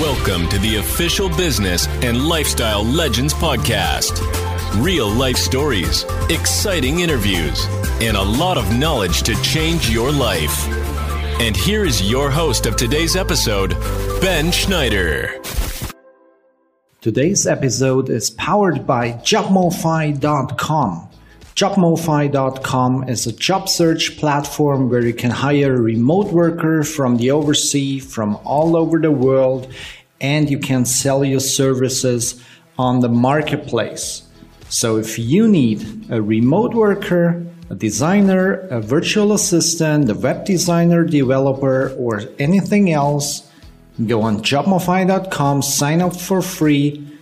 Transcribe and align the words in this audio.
Welcome 0.00 0.46
to 0.50 0.58
the 0.58 0.76
official 0.76 1.30
business 1.30 1.86
and 2.02 2.28
lifestyle 2.28 2.84
legends 2.84 3.32
podcast. 3.32 4.20
Real 4.84 5.08
life 5.08 5.38
stories, 5.38 6.04
exciting 6.28 7.00
interviews, 7.00 7.64
and 8.02 8.14
a 8.14 8.22
lot 8.22 8.58
of 8.58 8.76
knowledge 8.76 9.22
to 9.22 9.34
change 9.40 9.88
your 9.88 10.12
life. 10.12 10.68
And 11.40 11.56
here 11.56 11.86
is 11.86 12.10
your 12.10 12.30
host 12.30 12.66
of 12.66 12.76
today's 12.76 13.16
episode, 13.16 13.70
Ben 14.20 14.52
Schneider. 14.52 15.40
Today's 17.00 17.46
episode 17.46 18.10
is 18.10 18.28
powered 18.28 18.86
by 18.86 19.12
JobMofy.com. 19.12 21.05
JobMofy.com 21.56 23.08
is 23.08 23.26
a 23.26 23.32
job 23.32 23.66
search 23.70 24.18
platform 24.18 24.90
where 24.90 25.06
you 25.06 25.14
can 25.14 25.30
hire 25.30 25.74
a 25.74 25.80
remote 25.80 26.30
worker 26.30 26.82
from 26.82 27.16
the 27.16 27.30
overseas, 27.30 28.04
from 28.04 28.36
all 28.44 28.76
over 28.76 28.98
the 28.98 29.10
world, 29.10 29.72
and 30.20 30.50
you 30.50 30.58
can 30.58 30.84
sell 30.84 31.24
your 31.24 31.40
services 31.40 32.44
on 32.78 33.00
the 33.00 33.08
marketplace. 33.08 34.22
So 34.68 34.98
if 34.98 35.18
you 35.18 35.48
need 35.48 36.10
a 36.10 36.20
remote 36.20 36.74
worker, 36.74 37.42
a 37.70 37.74
designer, 37.74 38.68
a 38.68 38.82
virtual 38.82 39.32
assistant, 39.32 40.10
a 40.10 40.14
web 40.14 40.44
designer, 40.44 41.04
developer, 41.04 41.94
or 41.96 42.20
anything 42.38 42.92
else, 42.92 43.50
go 44.06 44.20
on 44.20 44.42
jobmofy.com, 44.42 45.62
sign 45.62 46.02
up 46.02 46.16
for 46.16 46.42
free. 46.42 47.18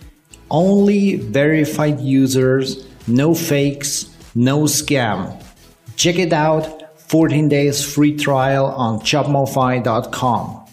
Only 0.51 1.15
verified 1.15 2.01
users, 2.01 2.85
no 3.07 3.33
fakes, 3.33 4.11
no 4.35 4.63
scam. 4.63 5.41
Check 5.95 6.19
it 6.19 6.33
out. 6.33 6.99
14 6.99 7.47
days 7.47 7.83
free 7.85 8.17
trial 8.17 8.65
on 8.65 8.99
jobmofy.com. 8.99 10.65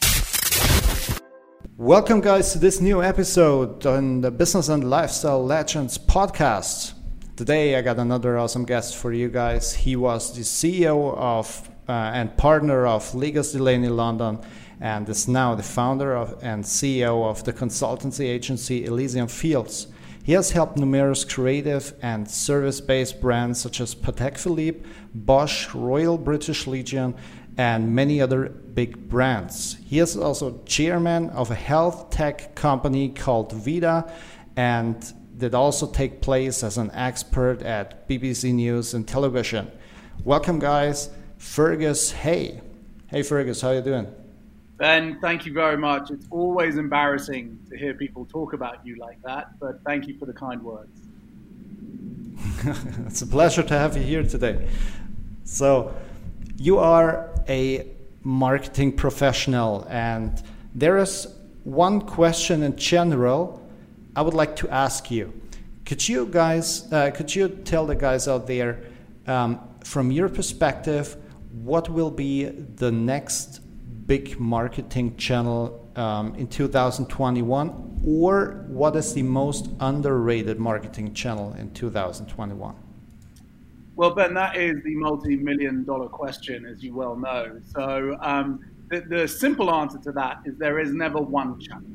Welcome, 1.76 2.20
guys, 2.20 2.52
to 2.52 2.58
this 2.58 2.80
new 2.80 3.02
episode 3.02 3.84
on 3.86 4.20
the 4.20 4.30
Business 4.30 4.68
and 4.68 4.88
Lifestyle 4.88 5.44
Legends 5.44 5.98
podcast. 5.98 6.94
Today, 7.36 7.76
I 7.76 7.82
got 7.82 7.98
another 7.98 8.38
awesome 8.38 8.64
guest 8.64 8.96
for 8.96 9.12
you 9.12 9.28
guys. 9.28 9.74
He 9.74 9.96
was 9.96 10.34
the 10.34 10.42
CEO 10.42 11.16
of 11.16 11.68
uh, 11.88 11.92
and 11.92 12.36
partner 12.36 12.86
of 12.86 13.04
Leagas 13.12 13.52
Delaney 13.52 13.88
London 13.88 14.38
and 14.80 15.08
is 15.08 15.28
now 15.28 15.54
the 15.54 15.62
founder 15.62 16.16
of, 16.16 16.36
and 16.42 16.64
CEO 16.64 17.24
of 17.28 17.44
the 17.44 17.52
consultancy 17.52 18.26
agency 18.26 18.84
Elysian 18.84 19.28
Fields. 19.28 19.86
He 20.24 20.34
has 20.34 20.52
helped 20.52 20.76
numerous 20.76 21.24
creative 21.24 21.94
and 22.00 22.30
service 22.30 22.80
based 22.80 23.20
brands 23.20 23.60
such 23.60 23.80
as 23.80 23.92
Patek 23.92 24.38
Philippe, 24.38 24.86
Bosch, 25.12 25.74
Royal 25.74 26.16
British 26.16 26.68
Legion, 26.68 27.16
and 27.58 27.92
many 27.92 28.20
other 28.20 28.48
big 28.48 29.08
brands. 29.08 29.76
He 29.84 29.98
is 29.98 30.16
also 30.16 30.62
chairman 30.64 31.30
of 31.30 31.50
a 31.50 31.56
health 31.56 32.10
tech 32.10 32.54
company 32.54 33.08
called 33.08 33.52
Vida 33.52 34.10
and 34.56 35.12
did 35.36 35.56
also 35.56 35.90
take 35.90 36.22
place 36.22 36.62
as 36.62 36.78
an 36.78 36.92
expert 36.92 37.60
at 37.62 38.08
BBC 38.08 38.54
News 38.54 38.94
and 38.94 39.08
television. 39.08 39.72
Welcome 40.22 40.60
guys, 40.60 41.10
Fergus 41.36 42.12
Hay. 42.12 42.60
Hey 43.08 43.24
Fergus, 43.24 43.60
how 43.60 43.72
you 43.72 43.82
doing? 43.82 44.21
Ben, 44.78 45.18
thank 45.20 45.46
you 45.46 45.52
very 45.52 45.76
much. 45.76 46.10
It's 46.10 46.26
always 46.30 46.76
embarrassing 46.76 47.58
to 47.70 47.76
hear 47.76 47.94
people 47.94 48.24
talk 48.24 48.52
about 48.52 48.84
you 48.84 48.96
like 48.96 49.22
that, 49.22 49.58
but 49.60 49.82
thank 49.84 50.08
you 50.08 50.18
for 50.18 50.26
the 50.26 50.32
kind 50.32 50.62
words. 50.62 50.90
it's 53.06 53.22
a 53.22 53.26
pleasure 53.26 53.62
to 53.62 53.78
have 53.78 53.96
you 53.96 54.02
here 54.02 54.22
today. 54.22 54.68
So, 55.44 55.94
you 56.56 56.78
are 56.78 57.30
a 57.48 57.86
marketing 58.22 58.92
professional, 58.96 59.86
and 59.88 60.42
there 60.74 60.98
is 60.98 61.26
one 61.64 62.00
question 62.00 62.62
in 62.62 62.76
general 62.76 63.62
I 64.14 64.22
would 64.22 64.34
like 64.34 64.56
to 64.56 64.68
ask 64.68 65.10
you. 65.10 65.32
Could 65.86 66.08
you 66.08 66.26
guys, 66.26 66.90
uh, 66.92 67.10
could 67.10 67.34
you 67.34 67.48
tell 67.48 67.86
the 67.86 67.94
guys 67.94 68.28
out 68.28 68.46
there, 68.46 68.80
um, 69.26 69.60
from 69.84 70.10
your 70.10 70.28
perspective, 70.28 71.16
what 71.52 71.88
will 71.88 72.10
be 72.10 72.44
the 72.44 72.92
next 72.92 73.61
big 74.18 74.38
marketing 74.38 75.16
channel 75.16 75.88
um, 75.96 76.34
in 76.34 76.46
2021, 76.46 78.02
or 78.06 78.66
what 78.68 78.94
is 78.94 79.14
the 79.14 79.22
most 79.22 79.70
underrated 79.80 80.58
marketing 80.58 81.14
channel 81.14 81.54
in 81.54 81.70
2021? 81.70 82.74
Well, 83.96 84.14
Ben, 84.14 84.34
that 84.34 84.54
is 84.56 84.82
the 84.84 84.94
multi 84.96 85.36
million 85.36 85.84
dollar 85.84 86.10
question, 86.10 86.66
as 86.66 86.82
you 86.82 86.94
well 86.94 87.16
know. 87.16 87.58
So, 87.74 88.18
um, 88.20 88.60
the, 88.90 89.00
the, 89.00 89.26
simple 89.26 89.70
answer 89.72 89.96
to 90.00 90.12
that 90.12 90.42
is 90.44 90.58
there 90.58 90.78
is 90.78 90.92
never 90.92 91.18
one 91.18 91.58
channel. 91.58 91.88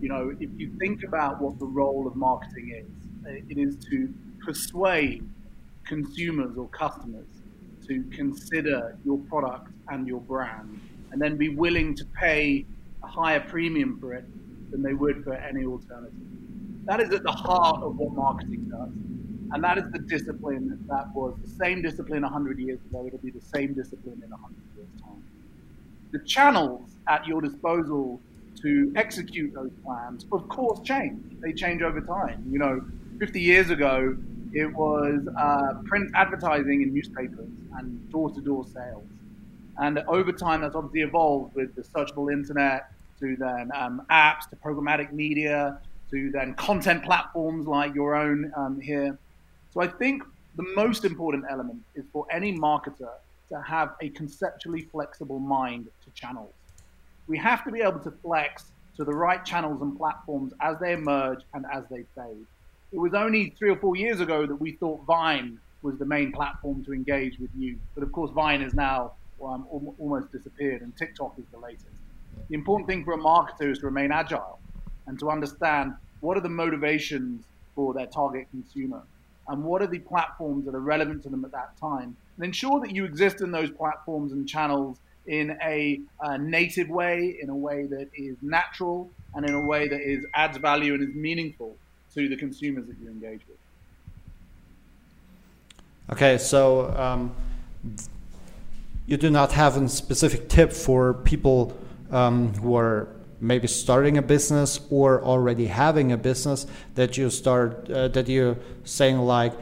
You 0.00 0.08
know, 0.08 0.32
if 0.38 0.50
you 0.56 0.70
think 0.78 1.02
about 1.02 1.40
what 1.40 1.58
the 1.58 1.66
role 1.66 2.06
of 2.06 2.14
marketing 2.14 2.66
is, 2.82 2.90
it 3.50 3.58
is 3.58 3.74
to 3.90 4.14
persuade 4.46 5.28
consumers 5.84 6.56
or 6.56 6.68
customers 6.68 7.26
to 7.88 8.04
consider 8.12 8.96
your 9.04 9.18
product 9.30 9.72
and 9.88 10.06
your 10.06 10.20
brand 10.20 10.80
and 11.12 11.20
then 11.20 11.36
be 11.36 11.48
willing 11.48 11.94
to 11.96 12.04
pay 12.06 12.64
a 13.02 13.06
higher 13.06 13.40
premium 13.40 13.98
for 14.00 14.14
it 14.14 14.24
than 14.70 14.82
they 14.82 14.94
would 14.94 15.24
for 15.24 15.34
any 15.34 15.64
alternative. 15.64 16.12
That 16.84 17.00
is 17.00 17.10
at 17.10 17.22
the 17.22 17.32
heart 17.32 17.82
of 17.82 17.96
what 17.96 18.12
marketing 18.14 18.70
does. 18.70 18.90
And 19.52 19.64
that 19.64 19.78
is 19.78 19.84
the 19.90 19.98
discipline 19.98 20.78
that, 20.88 21.12
was 21.12 21.34
the 21.42 21.48
same 21.48 21.82
discipline 21.82 22.22
100 22.22 22.58
years 22.58 22.78
ago. 22.88 23.04
It'll 23.06 23.18
be 23.18 23.30
the 23.30 23.40
same 23.40 23.74
discipline 23.74 24.22
in 24.24 24.30
100 24.30 24.56
years' 24.76 24.88
time. 25.02 25.24
The 26.12 26.20
channels 26.20 26.90
at 27.08 27.26
your 27.26 27.40
disposal 27.40 28.20
to 28.62 28.92
execute 28.94 29.54
those 29.54 29.70
plans, 29.84 30.24
of 30.32 30.48
course, 30.48 30.80
change. 30.80 31.20
They 31.40 31.52
change 31.52 31.82
over 31.82 32.00
time. 32.00 32.44
You 32.50 32.58
know, 32.58 32.82
50 33.18 33.40
years 33.40 33.70
ago, 33.70 34.16
it 34.52 34.72
was 34.72 35.26
uh, 35.36 35.74
print 35.84 36.10
advertising 36.14 36.82
in 36.82 36.92
newspapers 36.92 37.48
and 37.76 38.10
door 38.10 38.30
to 38.30 38.40
door 38.40 38.64
sales. 38.64 39.04
And 39.80 39.98
over 40.08 40.30
time, 40.30 40.60
that's 40.60 40.76
obviously 40.76 41.00
evolved 41.00 41.54
with 41.54 41.74
the 41.74 41.82
searchable 41.82 42.32
internet 42.32 42.92
to 43.18 43.36
then 43.36 43.70
um, 43.74 44.02
apps 44.10 44.48
to 44.50 44.56
programmatic 44.56 45.12
media 45.12 45.78
to 46.10 46.30
then 46.30 46.54
content 46.54 47.04
platforms 47.04 47.66
like 47.66 47.94
your 47.94 48.14
own 48.14 48.52
um, 48.56 48.80
here. 48.80 49.16
So 49.72 49.80
I 49.80 49.86
think 49.86 50.22
the 50.56 50.64
most 50.74 51.04
important 51.04 51.44
element 51.48 51.80
is 51.94 52.04
for 52.12 52.26
any 52.30 52.52
marketer 52.52 53.12
to 53.50 53.62
have 53.62 53.94
a 54.00 54.10
conceptually 54.10 54.82
flexible 54.82 55.38
mind 55.38 55.88
to 56.04 56.10
channels. 56.10 56.52
We 57.26 57.38
have 57.38 57.64
to 57.64 57.70
be 57.70 57.80
able 57.80 58.00
to 58.00 58.10
flex 58.10 58.72
to 58.96 59.04
the 59.04 59.14
right 59.14 59.44
channels 59.44 59.80
and 59.82 59.96
platforms 59.96 60.52
as 60.60 60.78
they 60.78 60.92
emerge 60.92 61.40
and 61.54 61.64
as 61.72 61.84
they 61.90 62.04
fade. 62.14 62.44
It 62.92 62.98
was 62.98 63.14
only 63.14 63.54
three 63.56 63.70
or 63.70 63.76
four 63.76 63.96
years 63.96 64.20
ago 64.20 64.46
that 64.46 64.56
we 64.56 64.72
thought 64.72 65.04
Vine 65.06 65.58
was 65.82 65.96
the 65.98 66.04
main 66.04 66.32
platform 66.32 66.84
to 66.84 66.92
engage 66.92 67.38
with 67.38 67.50
you. 67.56 67.78
But 67.94 68.02
of 68.02 68.12
course, 68.12 68.30
Vine 68.32 68.62
is 68.62 68.74
now 68.74 69.12
um, 69.44 69.66
almost 69.98 70.32
disappeared, 70.32 70.82
and 70.82 70.96
TikTok 70.96 71.34
is 71.38 71.44
the 71.52 71.58
latest. 71.58 71.86
The 72.48 72.54
important 72.54 72.88
thing 72.88 73.04
for 73.04 73.14
a 73.14 73.18
marketer 73.18 73.70
is 73.70 73.78
to 73.80 73.86
remain 73.86 74.12
agile 74.12 74.58
and 75.06 75.18
to 75.20 75.30
understand 75.30 75.94
what 76.20 76.36
are 76.36 76.40
the 76.40 76.48
motivations 76.48 77.44
for 77.74 77.94
their 77.94 78.06
target 78.06 78.46
consumer 78.50 79.02
and 79.48 79.64
what 79.64 79.82
are 79.82 79.86
the 79.86 79.98
platforms 79.98 80.64
that 80.66 80.74
are 80.74 80.80
relevant 80.80 81.22
to 81.24 81.28
them 81.28 81.44
at 81.44 81.52
that 81.52 81.76
time, 81.78 82.16
and 82.36 82.44
ensure 82.44 82.80
that 82.80 82.94
you 82.94 83.04
exist 83.04 83.40
in 83.40 83.50
those 83.50 83.70
platforms 83.70 84.32
and 84.32 84.48
channels 84.48 84.98
in 85.26 85.56
a, 85.62 86.00
a 86.20 86.38
native 86.38 86.88
way, 86.88 87.36
in 87.40 87.48
a 87.50 87.54
way 87.54 87.86
that 87.86 88.08
is 88.14 88.36
natural, 88.42 89.10
and 89.34 89.44
in 89.48 89.54
a 89.54 89.60
way 89.60 89.88
that 89.88 90.00
is 90.00 90.24
adds 90.34 90.56
value 90.58 90.94
and 90.94 91.02
is 91.02 91.14
meaningful 91.14 91.76
to 92.14 92.28
the 92.28 92.36
consumers 92.36 92.86
that 92.86 92.96
you 93.02 93.08
engage 93.08 93.40
with. 93.48 93.56
Okay, 96.12 96.38
so 96.38 96.90
um, 96.96 97.32
you 99.10 99.16
do 99.16 99.28
not 99.28 99.50
have 99.50 99.76
a 99.76 99.88
specific 99.88 100.48
tip 100.48 100.72
for 100.72 101.14
people 101.14 101.76
um, 102.12 102.54
who 102.54 102.76
are 102.76 103.08
maybe 103.40 103.66
starting 103.66 104.16
a 104.18 104.22
business 104.22 104.80
or 104.88 105.20
already 105.24 105.66
having 105.66 106.12
a 106.12 106.16
business 106.16 106.64
that 106.94 107.18
you 107.18 107.28
start 107.28 107.90
uh, 107.90 108.06
that 108.06 108.28
you're 108.28 108.56
saying 108.84 109.18
like 109.18 109.52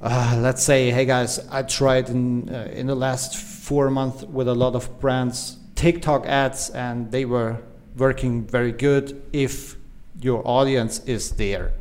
uh, 0.00 0.36
let's 0.40 0.60
say 0.60 0.90
hey 0.90 1.04
guys 1.04 1.38
i 1.50 1.62
tried 1.62 2.08
in 2.08 2.52
uh, 2.52 2.68
in 2.72 2.88
the 2.88 2.94
last 2.96 3.36
four 3.36 3.90
months 3.90 4.24
with 4.24 4.48
a 4.48 4.54
lot 4.54 4.74
of 4.74 4.98
brands 4.98 5.58
tiktok 5.76 6.26
ads 6.26 6.70
and 6.70 7.12
they 7.12 7.24
were 7.24 7.56
working 7.96 8.44
very 8.44 8.72
good 8.72 9.22
if 9.32 9.76
your 10.20 10.42
audience 10.46 10.98
is 11.04 11.30
there. 11.32 11.74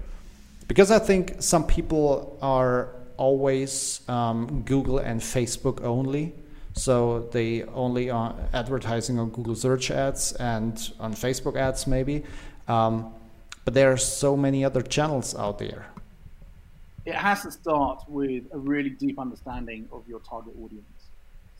Because 0.67 0.91
i 0.91 0.99
think 0.99 1.41
some 1.41 1.65
people 1.65 2.37
are 2.41 2.89
always 3.17 4.01
um, 4.07 4.61
google 4.63 4.99
and 4.99 5.21
facebook 5.21 5.83
only 5.83 6.33
so 6.73 7.27
they 7.31 7.63
only 7.63 8.09
are 8.09 8.35
advertising 8.53 9.19
on 9.19 9.29
Google 9.29 9.55
search 9.55 9.91
ads 9.91 10.33
and 10.33 10.91
on 10.99 11.13
Facebook 11.13 11.55
ads 11.55 11.87
maybe. 11.87 12.23
Um, 12.67 13.13
but 13.65 13.73
there 13.73 13.91
are 13.91 13.97
so 13.97 14.35
many 14.35 14.65
other 14.65 14.81
channels 14.81 15.35
out 15.35 15.59
there. 15.59 15.85
It 17.05 17.15
has 17.15 17.43
to 17.43 17.51
start 17.51 18.03
with 18.07 18.43
a 18.53 18.57
really 18.57 18.89
deep 18.89 19.19
understanding 19.19 19.87
of 19.91 20.07
your 20.07 20.19
target 20.19 20.53
audience. 20.63 20.85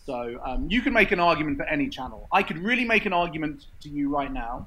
So 0.06 0.40
um, 0.44 0.68
you 0.70 0.82
can 0.82 0.94
make 0.94 1.12
an 1.12 1.20
argument 1.20 1.58
for 1.58 1.66
any 1.66 1.90
channel. 1.90 2.28
I 2.32 2.44
could 2.44 2.58
really 2.58 2.86
make 2.86 3.06
an 3.06 3.14
argument 3.14 3.66
to 3.82 3.90
you 3.90 4.10
right 4.10 4.32
now 4.32 4.66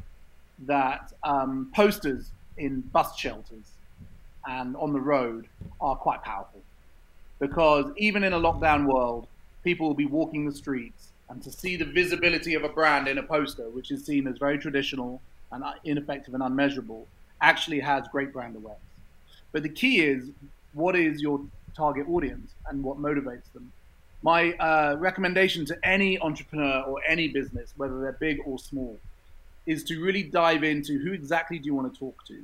that 0.67 1.13
um, 1.23 1.71
posters 1.75 2.31
in 2.57 2.81
bus 2.81 3.19
shelters 3.19 3.73
and 4.47 4.77
on 4.77 4.93
the 4.93 5.01
road 5.01 5.49
are 5.81 5.97
quite 5.97 6.23
powerful 6.23 6.61
because 7.41 7.87
even 7.97 8.23
in 8.23 8.33
a 8.33 8.39
lockdown 8.39 8.87
world, 8.87 9.27
people 9.65 9.89
will 9.89 9.95
be 9.95 10.07
walking 10.07 10.47
the 10.47 10.55
streets 10.55 11.09
and 11.29 11.43
to 11.43 11.51
see 11.51 11.77
the 11.77 11.85
visibility 11.85 12.55
of 12.55 12.63
a 12.63 12.69
brand 12.69 13.09
in 13.09 13.19
a 13.19 13.23
poster, 13.23 13.69
which 13.71 13.91
is 13.91 14.05
seen 14.05 14.27
as 14.27 14.39
very 14.39 14.59
traditional 14.59 15.21
and 15.51 15.65
ineffective 15.85 16.35
and 16.35 16.43
unmeasurable, 16.43 17.07
actually 17.41 17.81
has 17.81 18.07
great 18.09 18.33
brand 18.33 18.55
awareness. 18.57 18.83
But 19.53 19.63
the 19.63 19.69
key 19.69 20.03
is 20.03 20.31
what 20.75 20.95
is 20.97 21.21
your 21.21 21.41
target 21.77 22.07
audience 22.09 22.53
and 22.69 22.83
what 22.83 22.99
motivates 22.99 23.51
them. 23.53 23.73
My 24.23 24.53
uh, 24.55 24.97
recommendation 24.99 25.65
to 25.67 25.79
any 25.83 26.19
entrepreneur 26.21 26.83
or 26.83 27.01
any 27.09 27.29
business, 27.29 27.73
whether 27.77 28.01
they're 28.01 28.13
big 28.13 28.39
or 28.47 28.59
small, 28.59 28.99
is 29.67 29.85
to 29.85 30.03
really 30.03 30.23
dive 30.23 30.65
into 30.65 30.99
who 30.99 31.13
exactly 31.13 31.59
do 31.59 31.67
you 31.67 31.75
want 31.75 31.93
to 31.93 31.99
talk 31.99 32.25
to 32.27 32.43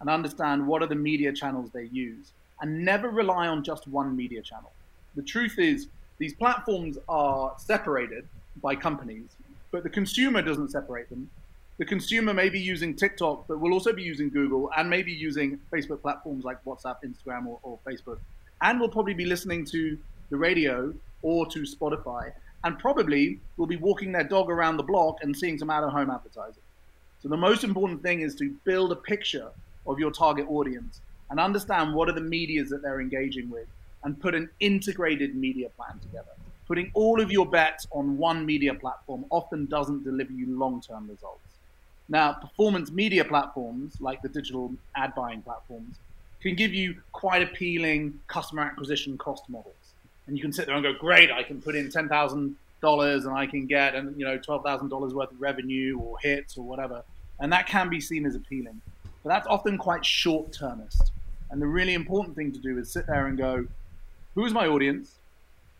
and 0.00 0.10
understand 0.10 0.66
what 0.66 0.82
are 0.82 0.86
the 0.86 0.94
media 0.94 1.32
channels 1.32 1.70
they 1.70 1.88
use 1.92 2.32
and 2.60 2.84
never 2.84 3.08
rely 3.08 3.46
on 3.46 3.62
just 3.62 3.86
one 3.88 4.14
media 4.16 4.42
channel. 4.42 4.72
The 5.16 5.22
truth 5.22 5.58
is, 5.58 5.88
these 6.22 6.34
platforms 6.34 6.98
are 7.08 7.52
separated 7.58 8.28
by 8.62 8.76
companies, 8.76 9.30
but 9.72 9.82
the 9.82 9.90
consumer 9.90 10.40
doesn't 10.40 10.70
separate 10.70 11.10
them. 11.10 11.28
The 11.78 11.84
consumer 11.84 12.32
may 12.32 12.48
be 12.48 12.60
using 12.60 12.94
TikTok, 12.94 13.48
but 13.48 13.58
will 13.58 13.72
also 13.72 13.92
be 13.92 14.04
using 14.04 14.28
Google 14.28 14.70
and 14.76 14.88
maybe 14.88 15.10
using 15.10 15.58
Facebook 15.72 16.00
platforms 16.00 16.44
like 16.44 16.64
WhatsApp, 16.64 16.98
Instagram, 17.04 17.46
or, 17.46 17.58
or 17.64 17.76
Facebook, 17.84 18.18
and 18.60 18.78
will 18.78 18.88
probably 18.88 19.14
be 19.14 19.24
listening 19.24 19.64
to 19.72 19.98
the 20.30 20.36
radio 20.36 20.94
or 21.22 21.44
to 21.46 21.62
Spotify, 21.62 22.30
and 22.62 22.78
probably 22.78 23.40
will 23.56 23.66
be 23.66 23.76
walking 23.76 24.12
their 24.12 24.22
dog 24.22 24.48
around 24.48 24.76
the 24.76 24.84
block 24.84 25.16
and 25.22 25.36
seeing 25.36 25.58
some 25.58 25.70
out 25.70 25.82
of 25.82 25.90
home 25.90 26.08
advertising. 26.08 26.62
So 27.20 27.28
the 27.30 27.36
most 27.36 27.64
important 27.64 28.00
thing 28.00 28.20
is 28.20 28.36
to 28.36 28.54
build 28.62 28.92
a 28.92 28.96
picture 29.12 29.48
of 29.88 29.98
your 29.98 30.12
target 30.12 30.46
audience 30.48 31.00
and 31.30 31.40
understand 31.40 31.94
what 31.94 32.08
are 32.08 32.12
the 32.12 32.20
medias 32.20 32.70
that 32.70 32.80
they're 32.80 33.00
engaging 33.00 33.50
with 33.50 33.66
and 34.04 34.20
put 34.20 34.34
an 34.34 34.48
integrated 34.60 35.34
media 35.34 35.68
plan 35.70 35.98
together. 36.00 36.30
Putting 36.66 36.90
all 36.94 37.20
of 37.20 37.30
your 37.30 37.46
bets 37.46 37.86
on 37.90 38.16
one 38.16 38.46
media 38.46 38.74
platform 38.74 39.24
often 39.30 39.66
doesn't 39.66 40.04
deliver 40.04 40.32
you 40.32 40.46
long 40.58 40.80
term 40.80 41.08
results. 41.08 41.40
Now, 42.08 42.32
performance 42.32 42.90
media 42.90 43.24
platforms 43.24 44.00
like 44.00 44.22
the 44.22 44.28
digital 44.28 44.72
ad 44.96 45.14
buying 45.14 45.42
platforms 45.42 45.96
can 46.40 46.54
give 46.54 46.74
you 46.74 46.96
quite 47.12 47.42
appealing 47.42 48.18
customer 48.26 48.62
acquisition 48.62 49.16
cost 49.16 49.44
models. 49.48 49.74
And 50.26 50.36
you 50.36 50.42
can 50.42 50.52
sit 50.52 50.66
there 50.66 50.74
and 50.74 50.82
go, 50.82 50.92
great, 50.92 51.30
I 51.30 51.42
can 51.42 51.60
put 51.60 51.74
in 51.74 51.88
$10,000 51.88 52.54
and 52.82 53.28
I 53.28 53.46
can 53.46 53.66
get 53.66 53.94
and 53.94 54.18
you 54.18 54.24
know 54.24 54.38
$12,000 54.38 55.12
worth 55.12 55.30
of 55.30 55.40
revenue 55.40 55.98
or 56.00 56.18
hits 56.20 56.56
or 56.56 56.64
whatever. 56.64 57.02
And 57.40 57.52
that 57.52 57.66
can 57.66 57.88
be 57.88 58.00
seen 58.00 58.26
as 58.26 58.34
appealing. 58.34 58.80
But 59.22 59.30
that's 59.30 59.46
often 59.46 59.78
quite 59.78 60.04
short 60.04 60.52
termist. 60.52 61.12
And 61.50 61.60
the 61.60 61.66
really 61.66 61.94
important 61.94 62.34
thing 62.34 62.50
to 62.52 62.58
do 62.58 62.78
is 62.78 62.90
sit 62.90 63.06
there 63.06 63.26
and 63.26 63.38
go, 63.38 63.66
who 64.34 64.44
is 64.44 64.52
my 64.52 64.66
audience? 64.66 65.14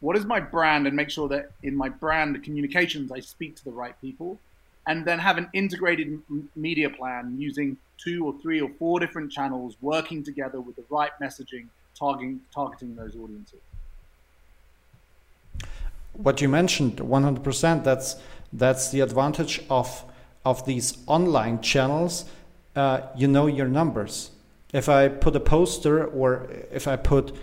What 0.00 0.16
is 0.16 0.24
my 0.24 0.40
brand? 0.40 0.86
And 0.86 0.96
make 0.96 1.10
sure 1.10 1.28
that 1.28 1.52
in 1.62 1.76
my 1.76 1.88
brand 1.88 2.42
communications, 2.42 3.12
I 3.12 3.20
speak 3.20 3.56
to 3.56 3.64
the 3.64 3.70
right 3.70 3.98
people. 4.00 4.38
And 4.86 5.04
then 5.04 5.20
have 5.20 5.38
an 5.38 5.48
integrated 5.52 6.20
media 6.56 6.90
plan 6.90 7.36
using 7.38 7.76
two 7.98 8.26
or 8.26 8.34
three 8.42 8.60
or 8.60 8.68
four 8.80 8.98
different 8.98 9.30
channels 9.30 9.76
working 9.80 10.24
together 10.24 10.60
with 10.60 10.74
the 10.74 10.84
right 10.90 11.12
messaging, 11.20 11.66
targeting, 11.96 12.40
targeting 12.52 12.96
those 12.96 13.14
audiences. 13.14 13.60
What 16.14 16.40
you 16.40 16.48
mentioned, 16.48 16.96
100%, 16.96 17.84
that's, 17.84 18.16
that's 18.52 18.90
the 18.90 19.00
advantage 19.00 19.62
of, 19.70 20.04
of 20.44 20.66
these 20.66 20.98
online 21.06 21.60
channels 21.62 22.24
uh, 22.74 23.02
you 23.16 23.28
know 23.28 23.46
your 23.46 23.68
numbers. 23.68 24.30
If 24.72 24.88
I 24.88 25.08
put 25.08 25.36
a 25.36 25.40
poster 25.40 26.04
or 26.04 26.48
if 26.70 26.88
I 26.88 26.96
put 26.96 27.34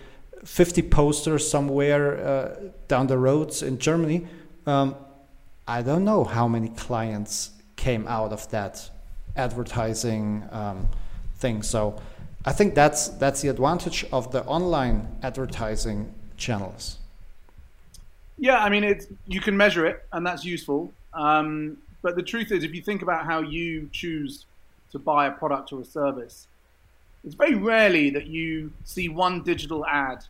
50 0.44 0.84
posters 0.84 1.50
somewhere 1.50 2.18
uh, 2.18 2.56
down 2.88 3.08
the 3.08 3.18
roads 3.18 3.62
in 3.62 3.78
Germany, 3.78 4.28
um, 4.66 4.96
I 5.68 5.82
don't 5.82 6.04
know 6.04 6.24
how 6.24 6.48
many 6.48 6.70
clients 6.70 7.52
came 7.76 8.08
out 8.08 8.34
of 8.34 8.50
that 8.52 8.90
advertising 9.36 10.44
um, 10.52 10.88
thing. 11.36 11.64
So 11.64 12.02
I 12.46 12.52
think 12.52 12.76
that's 12.76 13.10
that's 13.10 13.42
the 13.42 13.50
advantage 13.50 14.06
of 14.12 14.32
the 14.32 14.44
online 14.46 15.08
advertising 15.22 16.14
channels. 16.38 16.98
Yeah, 18.38 18.64
I 18.64 18.70
mean, 18.70 18.84
it's 18.84 19.08
you 19.28 19.42
can 19.42 19.56
measure 19.58 19.86
it, 19.86 20.06
and 20.14 20.26
that's 20.26 20.46
useful. 20.46 20.94
Um, 21.14 21.78
but 22.02 22.16
the 22.16 22.24
truth 22.24 22.52
is, 22.52 22.64
if 22.64 22.74
you 22.74 22.82
think 22.82 23.02
about 23.02 23.26
how 23.26 23.42
you 23.42 23.90
choose 23.92 24.46
to 24.92 25.00
buy 25.00 25.28
a 25.28 25.32
product 25.32 25.74
or 25.74 25.82
a 25.82 25.86
service, 25.86 26.48
it's 27.24 27.36
very 27.36 27.56
rarely 27.56 28.10
that 28.12 28.28
you 28.28 28.72
see 28.84 29.10
one 29.10 29.44
digital 29.44 29.86
ad 29.86 30.24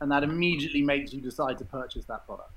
and 0.00 0.10
that 0.10 0.24
immediately 0.24 0.82
makes 0.82 1.12
you 1.12 1.20
decide 1.20 1.58
to 1.58 1.64
purchase 1.64 2.04
that 2.06 2.26
product. 2.26 2.50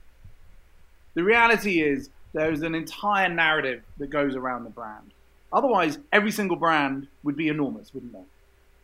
The 1.14 1.24
reality 1.24 1.82
is 1.82 2.10
there 2.34 2.52
is 2.52 2.64
an 2.64 2.76
entire 2.76 3.30
narrative 3.30 3.84
that 3.98 4.10
goes 4.10 4.36
around 4.36 4.64
the 4.64 4.70
brand. 4.70 5.12
Otherwise, 5.54 6.00
every 6.12 6.32
single 6.32 6.58
brand 6.58 7.08
would 7.24 7.38
be 7.38 7.48
enormous, 7.48 7.94
wouldn't 7.94 8.14
they? 8.14 8.26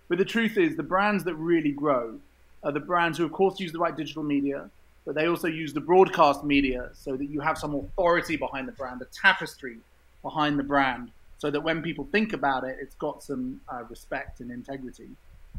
But 0.07 0.19
the 0.19 0.25
truth 0.25 0.57
is, 0.57 0.75
the 0.75 0.83
brands 0.83 1.24
that 1.24 1.36
really 1.36 1.71
grow 1.71 2.19
are 2.63 2.71
the 2.71 2.80
brands 2.80 3.18
who, 3.18 3.25
of 3.25 3.31
course, 3.31 3.59
use 3.59 3.71
the 3.71 3.80
right 3.80 3.95
digital 3.95 4.24
media, 4.24 4.69
but 5.06 5.15
they 5.15 5.27
also 5.27 5.47
use 5.47 5.74
the 5.74 5.81
broadcast 5.81 6.44
media 6.44 6.89
so 6.94 7.18
that 7.18 7.30
you 7.30 7.39
have 7.39 7.57
some 7.57 7.74
authority 7.75 8.38
behind 8.38 8.68
the 8.68 8.71
brand, 8.74 9.01
a 9.01 9.06
tapestry 9.06 9.77
behind 10.21 10.59
the 10.59 10.63
brand 10.63 11.12
so 11.42 11.50
that 11.50 11.64
when 11.64 11.82
people 11.82 12.08
think 12.12 12.34
about 12.34 12.64
it, 12.64 12.78
it's 12.80 12.94
got 12.94 13.24
some 13.24 13.60
uh, 13.68 13.82
respect 13.90 14.42
and 14.42 14.52
integrity. 14.52 15.10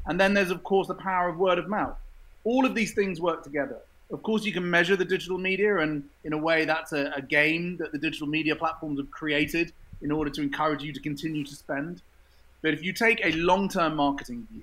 And 0.06 0.20
then 0.20 0.32
there's, 0.32 0.52
of 0.52 0.62
course, 0.62 0.86
the 0.86 0.94
power 0.94 1.28
of 1.28 1.38
word 1.38 1.58
of 1.58 1.68
mouth. 1.68 1.96
All 2.44 2.64
of 2.64 2.76
these 2.76 2.94
things 2.94 3.20
work 3.20 3.42
together. 3.42 3.78
Of 4.12 4.22
course, 4.22 4.44
you 4.44 4.52
can 4.52 4.70
measure 4.70 4.94
the 4.94 5.04
digital 5.04 5.38
media, 5.38 5.78
and 5.78 6.04
in 6.22 6.34
a 6.34 6.38
way, 6.38 6.64
that's 6.66 6.92
a, 6.92 7.12
a 7.16 7.20
game 7.20 7.78
that 7.78 7.90
the 7.90 7.98
digital 7.98 8.28
media 8.28 8.54
platforms 8.54 9.00
have 9.00 9.10
created 9.10 9.72
in 10.02 10.12
order 10.12 10.30
to 10.30 10.40
encourage 10.40 10.84
you 10.84 10.92
to 10.92 11.00
continue 11.00 11.44
to 11.44 11.54
spend. 11.56 12.00
But 12.62 12.74
if 12.74 12.84
you 12.84 12.92
take 12.92 13.20
a 13.24 13.32
long 13.32 13.68
term 13.68 13.96
marketing 13.96 14.46
view 14.52 14.62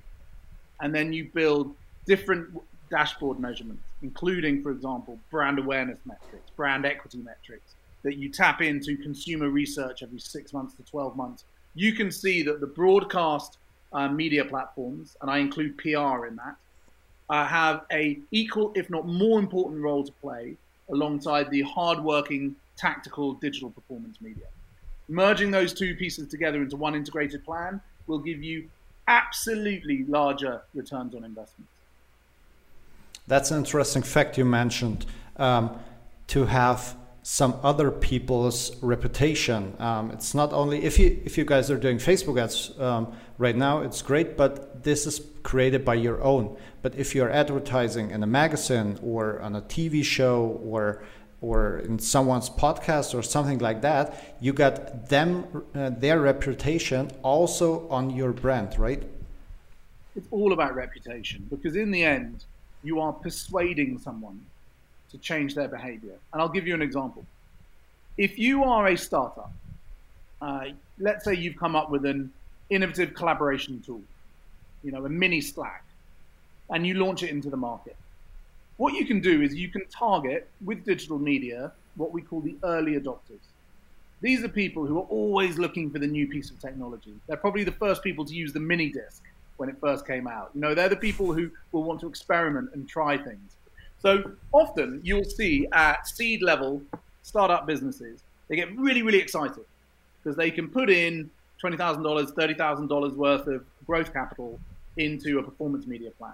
and 0.80 0.96
then 0.96 1.12
you 1.12 1.26
build 1.34 1.76
different 2.06 2.48
dashboard 2.90 3.42
measurements, 3.42 3.84
including, 4.02 4.64
for 4.64 4.72
example, 4.72 5.20
brand 5.32 5.60
awareness 5.60 6.00
metrics, 6.06 6.50
brand 6.56 6.86
equity 6.86 7.18
metrics, 7.18 7.76
that 8.04 8.18
you 8.18 8.30
tap 8.30 8.62
into 8.62 8.98
consumer 8.98 9.50
research 9.50 10.04
every 10.04 10.20
six 10.20 10.54
months 10.54 10.74
to 10.76 10.84
12 10.84 11.16
months, 11.16 11.44
you 11.76 11.94
can 11.94 12.12
see 12.12 12.44
that 12.44 12.60
the 12.60 12.68
broadcast 12.68 13.58
uh, 13.94 14.08
media 14.08 14.46
platforms, 14.46 15.18
and 15.22 15.30
I 15.30 15.40
include 15.40 15.78
PR 15.78 16.26
in 16.26 16.36
that, 16.38 16.56
uh, 17.30 17.46
have 17.46 17.86
a 17.92 18.20
equal, 18.32 18.72
if 18.76 18.90
not 18.90 19.08
more 19.08 19.40
important 19.40 19.82
role 19.82 20.04
to 20.04 20.12
play 20.14 20.56
alongside 20.90 21.52
the 21.52 21.62
hardworking 21.62 22.56
tactical 22.76 23.34
digital 23.34 23.70
performance 23.70 24.20
media. 24.22 24.46
Merging 25.08 25.52
those 25.52 25.74
two 25.74 25.96
pieces 25.96 26.28
together 26.28 26.62
into 26.62 26.76
one 26.76 26.96
integrated 26.96 27.44
plan 27.44 27.82
will 28.08 28.20
give 28.20 28.42
you 28.44 28.68
absolutely 29.08 30.06
larger 30.06 30.62
returns 30.74 31.16
on 31.16 31.24
investment. 31.24 31.68
That's 33.28 33.52
an 33.52 33.58
interesting 33.58 34.02
fact 34.02 34.38
you 34.38 34.46
mentioned. 34.46 35.06
Um, 35.38 35.80
to 36.30 36.46
have 36.46 36.96
some 37.30 37.60
other 37.62 37.92
people's 37.92 38.76
reputation. 38.82 39.76
Um, 39.78 40.10
it's 40.10 40.34
not 40.34 40.52
only 40.52 40.84
if 40.84 40.98
you 40.98 41.22
if 41.26 41.38
you 41.38 41.46
guys 41.46 41.70
are 41.70 41.78
doing 41.78 42.00
Facebook 42.00 42.42
ads 42.42 42.72
um, 42.80 43.14
right 43.38 43.56
now, 43.56 43.82
it's 43.82 44.02
great, 44.02 44.36
but 44.36 44.84
this 44.84 45.06
is 45.06 45.22
created 45.44 45.86
by 45.86 45.94
your 45.94 46.24
own. 46.24 46.58
But 46.82 46.96
if 46.96 47.14
you're 47.14 47.30
advertising 47.30 48.10
in 48.10 48.24
a 48.24 48.26
magazine 48.26 48.98
or 49.04 49.40
on 49.42 49.56
a 49.56 49.62
TV 49.62 50.04
show 50.04 50.60
or 50.72 51.04
or 51.40 51.78
in 51.90 52.00
someone's 52.00 52.50
podcast 52.50 53.14
or 53.14 53.22
something 53.22 53.60
like 53.60 53.82
that, 53.84 54.36
you 54.42 54.52
got 54.52 55.08
them 55.10 55.46
uh, 55.76 55.92
their 55.92 56.20
reputation 56.20 57.12
also 57.22 57.88
on 57.90 58.10
your 58.10 58.32
brand, 58.32 58.80
right? 58.80 59.04
It's 60.16 60.28
all 60.32 60.52
about 60.52 60.74
reputation 60.74 61.46
because 61.52 61.76
in 61.76 61.92
the 61.92 62.04
end, 62.04 62.46
you 62.82 63.00
are 63.00 63.14
persuading 63.14 64.00
someone 64.00 64.49
to 65.12 65.18
change 65.18 65.56
their 65.56 65.68
behavior. 65.68 66.16
And 66.34 66.42
I'll 66.42 66.50
give 66.50 66.68
you 66.68 66.74
an 66.74 66.82
example. 66.82 67.26
If 68.18 68.38
you 68.38 68.64
are 68.64 68.88
a 68.88 68.98
startup, 68.98 69.52
uh, 70.42 70.66
let's 71.00 71.26
say 71.26 71.34
you've 71.34 71.58
come 71.58 71.76
up 71.76 71.90
with 71.90 72.06
an 72.06 72.32
innovative 72.70 73.14
collaboration 73.14 73.82
tool, 73.86 74.02
you 74.84 74.92
know, 74.92 75.06
a 75.06 75.10
mini 75.10 75.42
Slack, 75.42 75.84
and 76.70 76.86
you 76.86 76.96
launch 76.96 77.24
it 77.24 77.30
into 77.30 77.50
the 77.50 77.58
market. 77.58 77.96
What 78.78 78.94
you 78.94 79.06
can 79.06 79.20
do 79.20 79.42
is 79.42 79.56
you 79.56 79.70
can 79.70 79.86
target 79.88 80.48
with 80.64 80.86
digital 80.86 81.20
media 81.20 81.72
what 81.96 82.14
we 82.14 82.22
call 82.22 82.40
the 82.40 82.56
early 82.64 82.94
adopters. 82.94 83.44
These 84.22 84.44
are 84.44 84.50
people 84.50 84.86
who 84.86 84.98
are 84.98 85.08
always 85.10 85.58
looking 85.58 85.90
for 85.90 86.00
the 86.00 86.08
new 86.08 86.28
piece 86.28 86.50
of 86.50 86.60
technology. 86.60 87.14
They're 87.28 87.38
probably 87.38 87.64
the 87.64 87.72
first 87.74 88.04
people 88.04 88.26
to 88.26 88.34
use 88.34 88.54
the 88.54 88.60
mini 88.60 88.90
disc 88.90 89.24
when 89.58 89.70
it 89.70 89.76
first 89.82 90.06
came 90.08 90.28
out. 90.28 90.52
You 90.54 90.62
know, 90.62 90.74
they're 90.74 90.90
the 90.90 90.96
people 90.96 91.34
who 91.34 91.52
will 91.72 91.84
want 91.84 92.00
to 92.02 92.08
experiment 92.08 92.70
and 92.74 92.88
try 92.88 93.18
things. 93.18 93.56
So 94.02 94.32
often 94.52 95.02
you'll 95.04 95.26
see 95.26 95.68
at 95.74 96.08
seed 96.08 96.42
level 96.42 96.82
startup 97.24 97.68
businesses, 97.68 98.22
they 98.48 98.56
get 98.56 98.76
really, 98.78 99.02
really 99.02 99.20
excited 99.20 99.66
because 100.24 100.38
they 100.38 100.52
can 100.52 100.70
put 100.70 100.90
in 100.90 101.30
twenty 101.60 101.78
thousand 101.78 102.04
dollars, 102.04 102.32
thirty 102.32 102.54
thousand 102.54 102.88
dollars 102.88 103.14
worth 103.14 103.48
of 103.48 103.66
growth 103.86 104.14
capital 104.14 104.60
into 104.98 105.40
a 105.40 105.44
performance 105.44 105.86
media 105.86 106.12
plan, 106.12 106.34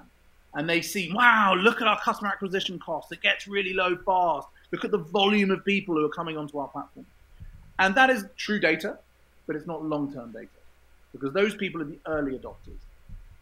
and 0.53 0.69
they 0.69 0.81
see, 0.81 1.11
wow, 1.13 1.53
look 1.55 1.81
at 1.81 1.87
our 1.87 1.99
customer 2.01 2.29
acquisition 2.29 2.79
costs. 2.79 3.11
It 3.11 3.21
gets 3.21 3.47
really 3.47 3.73
low 3.73 3.95
fast. 3.97 4.47
Look 4.71 4.85
at 4.85 4.91
the 4.91 4.97
volume 4.97 5.51
of 5.51 5.63
people 5.65 5.95
who 5.95 6.05
are 6.05 6.09
coming 6.09 6.37
onto 6.37 6.57
our 6.57 6.67
platform, 6.67 7.05
and 7.79 7.95
that 7.95 8.09
is 8.09 8.25
true 8.37 8.59
data, 8.59 8.97
but 9.47 9.55
it's 9.55 9.67
not 9.67 9.83
long-term 9.83 10.31
data 10.31 10.47
because 11.11 11.33
those 11.33 11.55
people 11.55 11.81
are 11.81 11.85
the 11.85 11.99
early 12.07 12.37
adopters. 12.37 12.79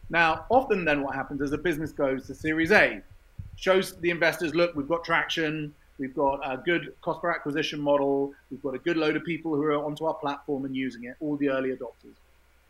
Now, 0.09 0.45
often 0.49 0.85
then 0.85 1.01
what 1.01 1.15
happens 1.15 1.41
is 1.41 1.51
a 1.53 1.57
business 1.57 1.91
goes 1.91 2.27
to 2.27 2.35
Series 2.35 2.71
A, 2.71 3.01
shows 3.55 3.95
the 3.97 4.09
investors, 4.09 4.55
look, 4.55 4.75
we've 4.75 4.87
got 4.87 5.03
traction, 5.03 5.73
we've 5.97 6.15
got 6.15 6.39
a 6.43 6.57
good 6.57 6.93
cost 7.01 7.21
per 7.21 7.31
acquisition 7.31 7.79
model, 7.79 8.33
we've 8.51 8.61
got 8.61 8.73
a 8.73 8.79
good 8.79 8.97
load 8.97 9.15
of 9.15 9.23
people 9.23 9.55
who 9.55 9.63
are 9.63 9.83
onto 9.83 10.05
our 10.05 10.13
platform 10.15 10.65
and 10.65 10.75
using 10.75 11.05
it, 11.05 11.15
all 11.19 11.35
the 11.37 11.49
early 11.49 11.69
adopters. 11.69 12.15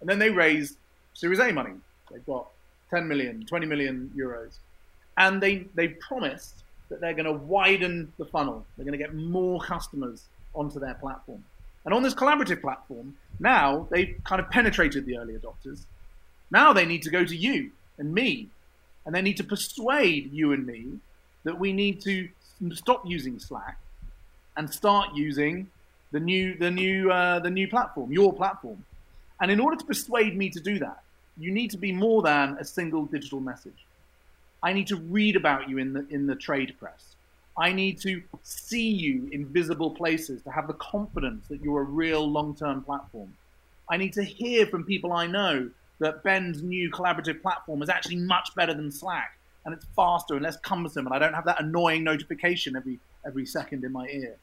And 0.01 0.09
then 0.09 0.19
they 0.19 0.29
raise 0.29 0.77
Series 1.13 1.39
A 1.39 1.51
money. 1.51 1.73
They've 2.11 2.25
got 2.25 2.47
10 2.89 3.07
million, 3.07 3.45
20 3.45 3.65
million 3.65 4.11
euros. 4.15 4.57
And 5.17 5.41
they, 5.41 5.65
they 5.75 5.89
promised 5.89 6.63
that 6.89 6.99
they're 6.99 7.13
going 7.13 7.25
to 7.25 7.33
widen 7.33 8.11
the 8.17 8.25
funnel. 8.25 8.65
They're 8.75 8.85
going 8.85 8.97
to 8.97 9.03
get 9.03 9.15
more 9.15 9.61
customers 9.61 10.25
onto 10.53 10.79
their 10.79 10.95
platform. 10.95 11.43
And 11.85 11.93
on 11.93 12.03
this 12.03 12.13
collaborative 12.13 12.61
platform, 12.61 13.15
now 13.39 13.87
they've 13.89 14.15
kind 14.23 14.39
of 14.39 14.49
penetrated 14.49 15.05
the 15.05 15.17
early 15.17 15.33
adopters. 15.35 15.85
Now 16.51 16.73
they 16.73 16.85
need 16.85 17.01
to 17.03 17.09
go 17.09 17.25
to 17.25 17.35
you 17.35 17.71
and 17.97 18.13
me, 18.13 18.49
and 19.05 19.13
they 19.13 19.21
need 19.21 19.37
to 19.37 19.43
persuade 19.43 20.31
you 20.33 20.53
and 20.53 20.65
me 20.65 20.99
that 21.43 21.59
we 21.59 21.73
need 21.73 22.01
to 22.01 22.29
stop 22.73 23.03
using 23.05 23.39
Slack 23.39 23.77
and 24.55 24.71
start 24.71 25.09
using 25.13 25.67
the 26.11 26.19
new 26.19 26.55
the 26.57 26.71
new 26.71 27.11
uh, 27.11 27.39
the 27.39 27.49
new 27.49 27.67
platform, 27.67 28.11
your 28.11 28.33
platform. 28.33 28.85
And 29.41 29.51
in 29.51 29.59
order 29.59 29.75
to 29.75 29.85
persuade 29.85 30.37
me 30.37 30.49
to 30.51 30.59
do 30.59 30.79
that, 30.79 31.03
you 31.37 31.51
need 31.51 31.71
to 31.71 31.77
be 31.77 31.91
more 31.91 32.21
than 32.21 32.57
a 32.59 32.65
single 32.65 33.05
digital 33.05 33.39
message. 33.39 33.85
I 34.61 34.71
need 34.71 34.87
to 34.87 34.95
read 34.95 35.35
about 35.35 35.67
you 35.69 35.79
in 35.79 35.93
the 35.93 36.05
in 36.09 36.27
the 36.27 36.35
trade 36.35 36.75
press. 36.79 37.15
I 37.57 37.71
need 37.71 37.99
to 38.01 38.21
see 38.41 38.89
you 38.89 39.29
in 39.31 39.45
visible 39.45 39.91
places 39.91 40.41
to 40.43 40.51
have 40.51 40.67
the 40.67 40.73
confidence 40.73 41.47
that 41.49 41.61
you're 41.61 41.81
a 41.81 41.83
real 41.83 42.27
long-term 42.27 42.81
platform. 42.81 43.35
I 43.87 43.97
need 43.97 44.13
to 44.13 44.23
hear 44.23 44.65
from 44.65 44.85
people 44.85 45.13
I 45.13 45.27
know 45.27 45.69
that 45.99 46.23
Ben's 46.23 46.61
new 46.61 46.89
collaborative 46.91 47.41
platform 47.41 47.81
is 47.81 47.89
actually 47.89 48.17
much 48.17 48.53
better 48.55 48.73
than 48.73 48.91
Slack 48.91 49.37
and 49.65 49.73
it's 49.73 49.85
faster 49.95 50.33
and 50.33 50.43
less 50.43 50.57
cumbersome 50.57 51.05
and 51.05 51.15
I 51.15 51.19
don't 51.19 51.33
have 51.33 51.45
that 51.45 51.61
annoying 51.61 52.03
notification 52.03 52.75
every 52.75 52.99
every 53.25 53.45
second 53.45 53.83
in 53.83 53.91
my 53.91 54.07
ear. 54.07 54.35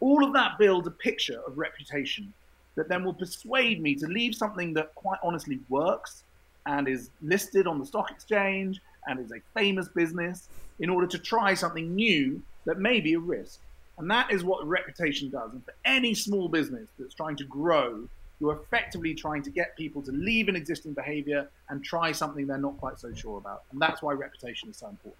All 0.00 0.24
of 0.24 0.32
that 0.32 0.58
builds 0.58 0.86
a 0.86 0.90
picture 0.90 1.40
of 1.46 1.58
reputation 1.58 2.32
that 2.74 2.88
then 2.88 3.04
will 3.04 3.14
persuade 3.14 3.80
me 3.80 3.94
to 3.96 4.06
leave 4.06 4.34
something 4.34 4.74
that 4.74 4.94
quite 4.94 5.18
honestly 5.22 5.60
works 5.68 6.24
and 6.66 6.88
is 6.88 7.10
listed 7.22 7.66
on 7.66 7.78
the 7.78 7.86
stock 7.86 8.10
exchange 8.10 8.80
and 9.06 9.20
is 9.20 9.30
a 9.30 9.40
famous 9.58 9.88
business 9.88 10.48
in 10.80 10.90
order 10.90 11.06
to 11.06 11.18
try 11.18 11.54
something 11.54 11.94
new 11.94 12.42
that 12.64 12.78
may 12.78 13.00
be 13.00 13.14
a 13.14 13.18
risk. 13.18 13.60
And 13.98 14.10
that 14.10 14.32
is 14.32 14.42
what 14.42 14.66
reputation 14.66 15.30
does. 15.30 15.52
And 15.52 15.64
for 15.64 15.74
any 15.84 16.14
small 16.14 16.48
business 16.48 16.88
that's 16.98 17.14
trying 17.14 17.36
to 17.36 17.44
grow, 17.44 18.08
you're 18.40 18.60
effectively 18.62 19.14
trying 19.14 19.42
to 19.42 19.50
get 19.50 19.76
people 19.76 20.02
to 20.02 20.12
leave 20.12 20.48
an 20.48 20.56
existing 20.56 20.92
behavior 20.92 21.48
and 21.68 21.84
try 21.84 22.12
something 22.12 22.46
they're 22.46 22.58
not 22.58 22.76
quite 22.78 22.98
so 22.98 23.12
sure 23.14 23.38
about. 23.38 23.62
And 23.72 23.80
that's 23.80 24.02
why 24.02 24.12
reputation 24.12 24.68
is 24.70 24.76
so 24.76 24.88
important. 24.88 25.16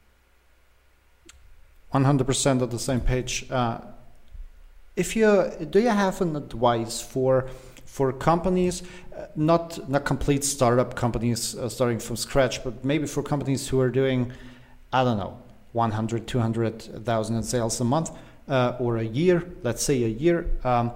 100% 1.92 2.62
on 2.62 2.68
the 2.68 2.78
same 2.78 3.00
page. 3.00 3.46
Uh, 3.50 3.78
if 4.96 5.16
you 5.16 5.50
do 5.70 5.80
you 5.80 5.88
have 5.88 6.20
an 6.20 6.36
advice 6.36 7.00
for 7.00 7.48
for 7.84 8.12
companies, 8.12 8.82
uh, 9.16 9.26
not 9.36 9.88
not 9.88 10.04
complete 10.04 10.44
startup 10.44 10.94
companies 10.94 11.56
uh, 11.56 11.68
starting 11.68 12.00
from 12.00 12.16
scratch, 12.16 12.62
but 12.64 12.84
maybe 12.84 13.06
for 13.06 13.22
companies 13.22 13.68
who 13.68 13.80
are 13.80 13.90
doing, 13.90 14.32
I 14.92 15.04
don't 15.04 15.18
know, 15.18 15.38
100, 15.72 16.26
200,000 16.26 17.36
in 17.36 17.42
sales 17.42 17.80
a 17.80 17.84
month 17.84 18.10
uh, 18.48 18.76
or 18.78 18.98
a 18.98 19.04
year, 19.04 19.44
let's 19.62 19.82
say 19.82 20.02
a 20.04 20.08
year, 20.08 20.46
um, 20.64 20.92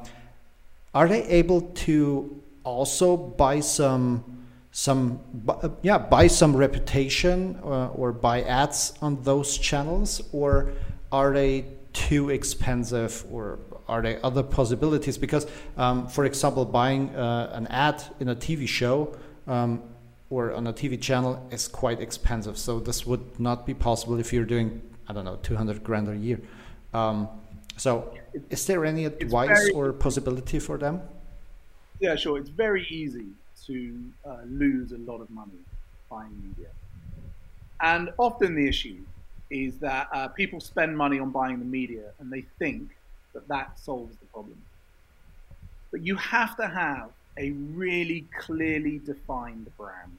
are 0.95 1.09
they 1.09 1.23
able 1.25 1.61
to 1.61 2.43
also 2.65 3.17
buy 3.17 3.61
some 3.61 4.25
some 4.71 5.21
uh, 5.49 5.69
yeah 5.83 5.99
buy 5.99 6.27
some 6.27 6.55
reputation 6.57 7.59
uh, 7.65 7.89
or 7.89 8.13
buy 8.13 8.43
ads 8.43 8.93
on 9.01 9.23
those 9.23 9.59
channels 9.59 10.23
or 10.33 10.73
are 11.11 11.33
they 11.33 11.65
too 11.93 12.31
expensive 12.31 13.25
or 13.31 13.59
are 13.89 14.03
there 14.03 14.21
other 14.23 14.43
possibilities? 14.43 15.17
Because, 15.17 15.47
um, 15.77 16.07
for 16.09 16.25
example, 16.25 16.65
buying 16.65 17.15
uh, 17.17 17.51
an 17.55 17.67
ad 17.69 18.03
in 18.21 18.29
a 18.29 18.37
TV 18.37 18.69
show 18.69 19.17
um, 19.47 19.83
or 20.31 20.53
on 20.53 20.67
a 20.67 20.73
TV 20.73 21.01
channel 21.01 21.47
is 21.51 21.67
quite 21.67 22.01
expensive. 22.01 22.59
So 22.59 22.81
this 22.81 23.07
would 23.07 23.41
not 23.41 23.67
be 23.67 23.75
possible 23.75 24.21
if 24.21 24.33
you're 24.33 24.45
doing, 24.45 24.83
I 25.09 25.15
don't 25.15 25.25
know, 25.25 25.39
200 25.43 25.83
grand 25.83 26.09
a 26.09 26.17
year. 26.17 26.41
Um, 26.93 27.29
so 27.79 28.13
is 28.51 28.67
there 28.67 28.85
any 28.85 29.05
advice 29.07 29.59
very, 29.59 29.73
or 29.73 29.93
possibility 29.93 30.59
for 30.59 30.79
them? 30.79 31.01
Yeah, 32.01 32.17
sure. 32.17 32.39
It's 32.39 32.51
very 32.51 32.87
easy 32.91 33.27
to 33.67 34.05
uh, 34.25 34.39
lose 34.47 34.93
a 34.93 34.99
lot 34.99 35.21
of 35.21 35.31
money 35.31 35.59
buying 36.11 36.33
media. 36.43 36.69
And 37.81 38.11
often 38.19 38.55
the 38.55 38.69
issue 38.69 39.05
is 39.51 39.79
that 39.79 40.09
uh, 40.13 40.29
people 40.29 40.61
spend 40.61 40.97
money 40.97 41.19
on 41.19 41.31
buying 41.31 41.59
the 41.59 41.65
media 41.65 42.13
and 42.19 42.33
they 42.33 42.43
think 42.59 42.91
that 43.35 43.49
that 43.49 43.79
solves 43.79 44.17
the 44.17 44.27
problem. 44.27 44.61
But 45.91 46.03
you 46.05 46.17
have 46.17 46.57
to 46.57 46.69
have 46.69 47.11
a 47.39 47.53
really 47.53 48.27
clearly 48.39 48.99
defined 48.99 49.71
brand 49.77 50.13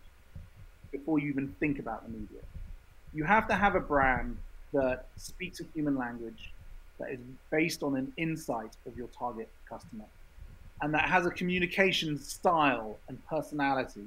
before 0.92 1.20
you 1.20 1.30
even 1.30 1.54
think 1.60 1.80
about 1.80 2.04
the 2.04 2.18
media. 2.18 2.42
You 3.14 3.24
have 3.24 3.48
to 3.50 3.56
have 3.56 3.76
a 3.76 3.80
brand 3.80 4.38
that 4.74 5.06
speaks 5.18 5.60
a 5.60 5.64
human 5.76 5.98
language, 5.98 6.52
that 7.00 7.12
is 7.12 7.20
based 7.52 7.84
on 7.84 7.96
an 7.96 8.12
insight 8.18 8.76
of 8.86 8.98
your 8.98 9.08
target 9.08 9.50
customer, 9.68 10.06
and 10.82 10.94
that 10.94 11.10
has 11.10 11.26
a 11.26 11.32
communication 11.32 12.18
style 12.18 12.98
and 13.08 13.18
personality 13.28 14.06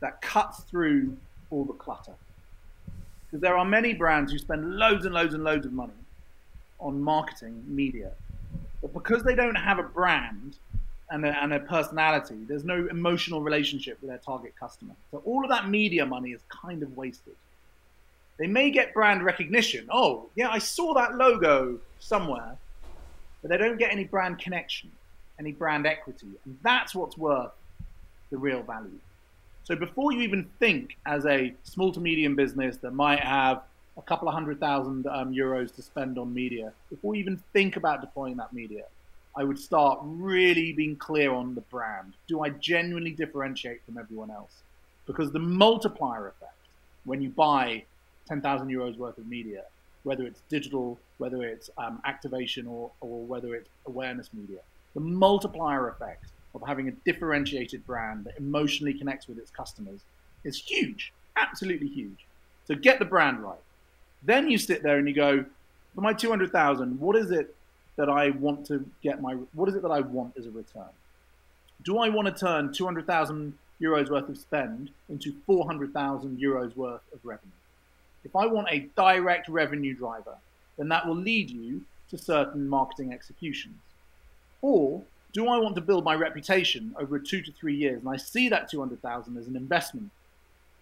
that 0.00 0.20
cuts 0.22 0.60
through 0.64 1.16
all 1.50 1.64
the 1.64 1.72
clutter. 1.72 2.14
Because 3.26 3.40
there 3.40 3.56
are 3.56 3.64
many 3.64 3.92
brands 3.92 4.30
who 4.30 4.38
spend 4.38 4.76
loads 4.76 5.04
and 5.04 5.14
loads 5.14 5.34
and 5.34 5.42
loads 5.42 5.66
of 5.66 5.72
money 5.72 5.92
on 6.78 7.00
marketing 7.00 7.64
media 7.66 8.12
but 8.82 8.92
because 8.92 9.22
they 9.22 9.34
don't 9.34 9.56
have 9.56 9.78
a 9.78 9.82
brand 9.82 10.56
and 11.10 11.24
a, 11.24 11.42
and 11.42 11.52
a 11.52 11.60
personality, 11.60 12.36
there's 12.46 12.64
no 12.64 12.86
emotional 12.90 13.40
relationship 13.40 13.98
with 14.00 14.10
their 14.10 14.18
target 14.18 14.54
customer. 14.58 14.94
So 15.10 15.22
all 15.24 15.44
of 15.44 15.50
that 15.50 15.68
media 15.68 16.04
money 16.04 16.30
is 16.30 16.40
kind 16.48 16.82
of 16.82 16.96
wasted. 16.96 17.34
They 18.38 18.46
may 18.46 18.70
get 18.70 18.92
brand 18.92 19.24
recognition. 19.24 19.86
Oh, 19.90 20.28
yeah, 20.34 20.50
I 20.50 20.58
saw 20.58 20.94
that 20.94 21.16
logo 21.16 21.78
somewhere, 22.00 22.56
but 23.40 23.50
they 23.50 23.56
don't 23.56 23.78
get 23.78 23.92
any 23.92 24.04
brand 24.04 24.38
connection, 24.38 24.90
any 25.38 25.52
brand 25.52 25.86
equity. 25.86 26.28
And 26.44 26.58
that's 26.62 26.94
what's 26.94 27.16
worth 27.16 27.52
the 28.30 28.36
real 28.36 28.62
value. 28.62 28.98
So 29.64 29.74
before 29.74 30.12
you 30.12 30.20
even 30.20 30.48
think 30.60 30.96
as 31.06 31.26
a 31.26 31.52
small 31.64 31.92
to 31.92 32.00
medium 32.00 32.36
business 32.36 32.76
that 32.78 32.92
might 32.92 33.20
have 33.20 33.62
a 33.96 34.02
couple 34.02 34.28
of 34.28 34.34
hundred 34.34 34.60
thousand 34.60 35.06
um, 35.06 35.32
euros 35.32 35.74
to 35.74 35.82
spend 35.82 36.18
on 36.18 36.32
media, 36.32 36.72
before 36.90 37.14
you 37.14 37.20
even 37.20 37.42
think 37.52 37.76
about 37.76 38.00
deploying 38.00 38.36
that 38.36 38.52
media, 38.52 38.84
I 39.34 39.44
would 39.44 39.58
start 39.58 39.98
really 40.02 40.72
being 40.72 40.96
clear 40.96 41.32
on 41.32 41.54
the 41.54 41.62
brand. 41.62 42.14
Do 42.26 42.42
I 42.42 42.50
genuinely 42.50 43.10
differentiate 43.10 43.82
from 43.84 43.98
everyone 43.98 44.30
else? 44.30 44.52
Because 45.06 45.32
the 45.32 45.38
multiplier 45.38 46.28
effect 46.28 46.52
when 47.04 47.20
you 47.20 47.30
buy 47.30 47.84
10,000 48.26 48.68
euros 48.68 48.96
worth 48.96 49.18
of 49.18 49.26
media, 49.26 49.62
whether 50.02 50.24
it's 50.24 50.40
digital, 50.48 50.98
whether 51.18 51.42
it's 51.42 51.70
um, 51.78 52.00
activation, 52.04 52.66
or, 52.66 52.90
or 53.00 53.24
whether 53.24 53.54
it's 53.54 53.68
awareness 53.86 54.30
media, 54.32 54.58
the 54.94 55.00
multiplier 55.00 55.88
effect 55.88 56.26
of 56.54 56.62
having 56.66 56.88
a 56.88 56.92
differentiated 57.04 57.86
brand 57.86 58.24
that 58.24 58.36
emotionally 58.38 58.94
connects 58.94 59.28
with 59.28 59.38
its 59.38 59.50
customers 59.50 60.00
is 60.44 60.56
huge, 60.56 61.12
absolutely 61.36 61.88
huge. 61.88 62.26
So 62.66 62.74
get 62.74 62.98
the 62.98 63.04
brand 63.04 63.40
right. 63.40 63.58
Then 64.22 64.50
you 64.50 64.58
sit 64.58 64.82
there 64.82 64.98
and 64.98 65.06
you 65.06 65.14
go, 65.14 65.44
for 65.94 66.00
my 66.00 66.12
200,000, 66.12 66.98
what 66.98 67.16
is 67.16 67.30
it 67.30 67.54
that 67.96 68.08
I 68.08 68.30
want 68.30 68.66
to 68.66 68.84
get 69.02 69.20
my, 69.20 69.34
what 69.54 69.68
is 69.68 69.74
it 69.74 69.82
that 69.82 69.90
I 69.90 70.00
want 70.00 70.36
as 70.36 70.46
a 70.46 70.50
return? 70.50 70.90
Do 71.82 71.98
I 71.98 72.08
want 72.08 72.26
to 72.26 72.34
turn 72.34 72.72
200,000 72.72 73.56
euros 73.80 74.10
worth 74.10 74.28
of 74.28 74.38
spend 74.38 74.90
into 75.08 75.34
400,000 75.46 76.38
euros 76.38 76.74
worth 76.76 77.00
of 77.12 77.20
revenue? 77.24 77.52
If 78.26 78.34
I 78.34 78.46
want 78.46 78.66
a 78.68 78.88
direct 78.96 79.48
revenue 79.48 79.94
driver, 79.94 80.36
then 80.76 80.88
that 80.88 81.06
will 81.06 81.14
lead 81.14 81.48
you 81.48 81.82
to 82.10 82.18
certain 82.18 82.68
marketing 82.68 83.12
executions. 83.12 83.78
Or 84.62 85.04
do 85.32 85.46
I 85.46 85.58
want 85.58 85.76
to 85.76 85.80
build 85.80 86.02
my 86.02 86.16
reputation 86.16 86.92
over 86.98 87.20
two 87.20 87.40
to 87.40 87.52
three 87.52 87.76
years? 87.76 88.00
And 88.00 88.08
I 88.08 88.16
see 88.16 88.48
that 88.48 88.68
200,000 88.68 89.36
as 89.36 89.46
an 89.46 89.54
investment 89.54 90.10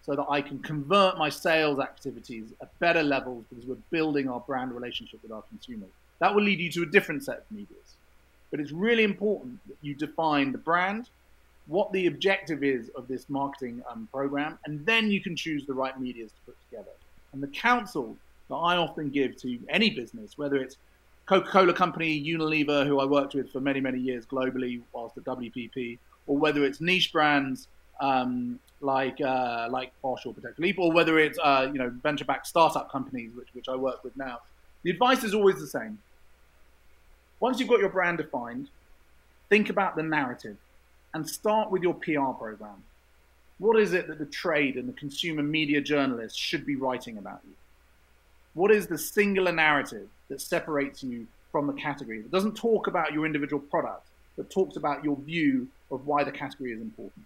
so 0.03 0.15
that 0.15 0.25
I 0.27 0.41
can 0.41 0.57
convert 0.57 1.19
my 1.19 1.29
sales 1.29 1.79
activities 1.79 2.45
at 2.61 2.79
better 2.79 3.03
levels 3.03 3.45
because 3.49 3.67
we're 3.67 3.87
building 3.91 4.27
our 4.27 4.39
brand 4.39 4.73
relationship 4.73 5.21
with 5.21 5.31
our 5.31 5.43
consumers. 5.43 5.91
That 6.17 6.33
will 6.33 6.43
lead 6.43 6.59
you 6.59 6.71
to 6.71 6.81
a 6.81 6.87
different 6.87 7.23
set 7.23 7.37
of 7.37 7.43
medias. 7.51 7.95
But 8.49 8.59
it's 8.59 8.71
really 8.71 9.03
important 9.03 9.59
that 9.67 9.77
you 9.83 9.93
define 9.93 10.51
the 10.51 10.57
brand 10.57 11.09
what 11.67 11.91
the 11.91 12.07
objective 12.07 12.63
is 12.63 12.89
of 12.89 13.07
this 13.07 13.29
marketing 13.29 13.83
um, 13.89 14.07
program, 14.11 14.59
and 14.65 14.85
then 14.85 15.09
you 15.09 15.21
can 15.21 15.35
choose 15.35 15.65
the 15.65 15.73
right 15.73 15.99
medias 15.99 16.31
to 16.31 16.37
put 16.45 16.57
together. 16.69 16.91
And 17.35 17.43
the 17.43 17.47
counsel 17.47 18.15
that 18.47 18.55
I 18.55 18.77
often 18.77 19.09
give 19.09 19.35
to 19.41 19.59
any 19.67 19.89
business, 19.89 20.37
whether 20.37 20.55
it's 20.55 20.77
Coca-Cola 21.25 21.73
company, 21.73 22.23
Unilever, 22.23 22.87
who 22.87 23.01
I 23.01 23.05
worked 23.05 23.35
with 23.35 23.51
for 23.51 23.59
many, 23.59 23.81
many 23.81 23.99
years 23.99 24.25
globally 24.25 24.81
whilst 24.93 25.17
at 25.17 25.25
WPP, 25.25 25.97
or 26.27 26.37
whether 26.37 26.63
it's 26.63 26.79
niche 26.79 27.11
brands 27.11 27.67
um, 27.99 28.57
like 28.79 29.19
uh, 29.19 29.67
like 29.69 29.91
Bosch 30.01 30.25
or 30.25 30.33
Patek 30.33 30.55
Philippe, 30.55 30.81
or 30.81 30.93
whether 30.93 31.19
it's 31.19 31.37
uh, 31.43 31.69
you 31.71 31.77
know 31.77 31.89
venture-backed 31.89 32.47
startup 32.47 32.89
companies, 32.89 33.31
which 33.35 33.49
which 33.51 33.67
I 33.67 33.75
work 33.75 34.03
with 34.05 34.15
now. 34.15 34.39
The 34.83 34.91
advice 34.91 35.25
is 35.25 35.33
always 35.33 35.59
the 35.59 35.67
same. 35.67 35.99
Once 37.41 37.59
you've 37.59 37.67
got 37.69 37.79
your 37.79 37.89
brand 37.89 38.19
defined, 38.19 38.69
think 39.49 39.69
about 39.69 39.97
the 39.97 40.03
narrative 40.03 40.55
and 41.13 41.27
start 41.29 41.69
with 41.69 41.83
your 41.83 41.95
PR 41.95 42.31
program. 42.37 42.83
What 43.57 43.79
is 43.79 43.93
it 43.93 44.07
that 44.07 44.19
the 44.19 44.25
trade 44.25 44.75
and 44.75 44.89
the 44.89 44.93
consumer 44.93 45.43
media 45.43 45.79
journalists 45.81 46.37
should 46.37 46.65
be 46.65 46.75
writing 46.75 47.17
about 47.17 47.39
you? 47.45 47.53
What 48.53 48.71
is 48.71 48.87
the 48.87 48.97
singular 48.97 49.51
narrative 49.51 50.07
that 50.29 50.41
separates 50.41 51.03
you 51.03 51.27
from 51.51 51.67
the 51.67 51.73
category? 51.73 52.21
That 52.21 52.31
doesn't 52.31 52.55
talk 52.55 52.87
about 52.87 53.13
your 53.13 53.25
individual 53.25 53.61
product, 53.61 54.07
but 54.35 54.49
talks 54.49 54.75
about 54.75 55.03
your 55.03 55.15
view 55.17 55.67
of 55.91 56.05
why 56.05 56.23
the 56.23 56.31
category 56.31 56.73
is 56.73 56.81
important. 56.81 57.25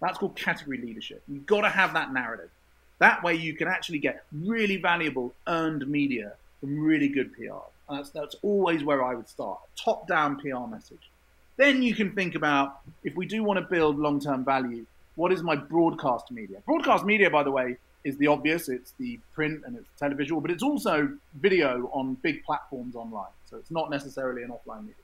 That's 0.00 0.18
called 0.18 0.36
category 0.36 0.78
leadership. 0.78 1.22
You've 1.28 1.46
got 1.46 1.62
to 1.62 1.68
have 1.68 1.94
that 1.94 2.12
narrative. 2.12 2.50
That 2.98 3.22
way, 3.22 3.34
you 3.34 3.54
can 3.54 3.68
actually 3.68 3.98
get 3.98 4.24
really 4.32 4.76
valuable 4.76 5.32
earned 5.46 5.86
media 5.88 6.34
from 6.60 6.78
really 6.78 7.08
good 7.08 7.34
PR. 7.34 7.64
And 7.88 7.98
that's, 7.98 8.10
that's 8.10 8.36
always 8.42 8.84
where 8.84 9.02
I 9.04 9.14
would 9.14 9.28
start 9.28 9.58
top 9.76 10.06
down 10.06 10.38
PR 10.38 10.66
message. 10.68 11.10
Then 11.56 11.82
you 11.82 11.94
can 11.94 12.12
think 12.12 12.34
about 12.34 12.80
if 13.04 13.14
we 13.14 13.26
do 13.26 13.42
want 13.42 13.58
to 13.58 13.64
build 13.64 13.98
long 13.98 14.20
term 14.20 14.44
value, 14.44 14.86
what 15.16 15.32
is 15.32 15.42
my 15.42 15.56
broadcast 15.56 16.30
media? 16.30 16.58
Broadcast 16.66 17.04
media, 17.04 17.30
by 17.30 17.42
the 17.42 17.50
way, 17.50 17.76
is 18.04 18.16
the 18.16 18.26
obvious. 18.26 18.68
It's 18.68 18.92
the 18.98 19.18
print 19.34 19.62
and 19.66 19.76
it's 19.76 19.88
televisual, 20.00 20.40
but 20.42 20.50
it's 20.50 20.62
also 20.62 21.12
video 21.34 21.90
on 21.92 22.14
big 22.22 22.44
platforms 22.44 22.96
online. 22.96 23.30
So 23.46 23.56
it's 23.56 23.70
not 23.70 23.90
necessarily 23.90 24.42
an 24.42 24.50
offline 24.50 24.82
media. 24.82 24.94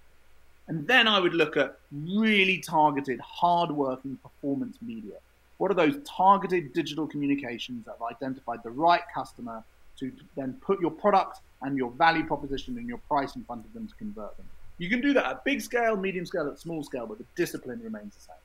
And 0.68 0.86
then 0.86 1.08
I 1.08 1.18
would 1.18 1.34
look 1.34 1.56
at 1.56 1.78
really 1.92 2.58
targeted, 2.58 3.20
hard-working 3.20 4.18
performance 4.22 4.76
media. 4.82 5.14
What 5.56 5.70
are 5.70 5.74
those 5.74 5.96
targeted 6.04 6.72
digital 6.72 7.06
communications 7.06 7.84
that 7.86 7.96
have 7.98 8.16
identified 8.16 8.62
the 8.62 8.70
right 8.70 9.02
customer 9.14 9.64
to 9.98 10.12
then 10.36 10.54
put 10.60 10.80
your 10.80 10.90
product 10.90 11.40
and 11.62 11.76
your 11.76 11.90
value 11.90 12.24
proposition 12.24 12.76
and 12.78 12.86
your 12.86 12.98
price 13.08 13.34
in 13.34 13.44
front 13.44 13.64
of 13.64 13.72
them 13.72 13.88
to 13.88 13.94
convert 13.94 14.36
them? 14.36 14.46
You 14.78 14.88
can 14.88 15.00
do 15.00 15.12
that 15.14 15.26
at 15.26 15.44
big 15.44 15.60
scale, 15.60 15.96
medium 15.96 16.24
scale, 16.24 16.48
at 16.48 16.58
small 16.58 16.84
scale, 16.84 17.06
but 17.06 17.18
the 17.18 17.24
discipline 17.34 17.80
remains 17.82 18.14
the 18.14 18.20
same. 18.20 18.36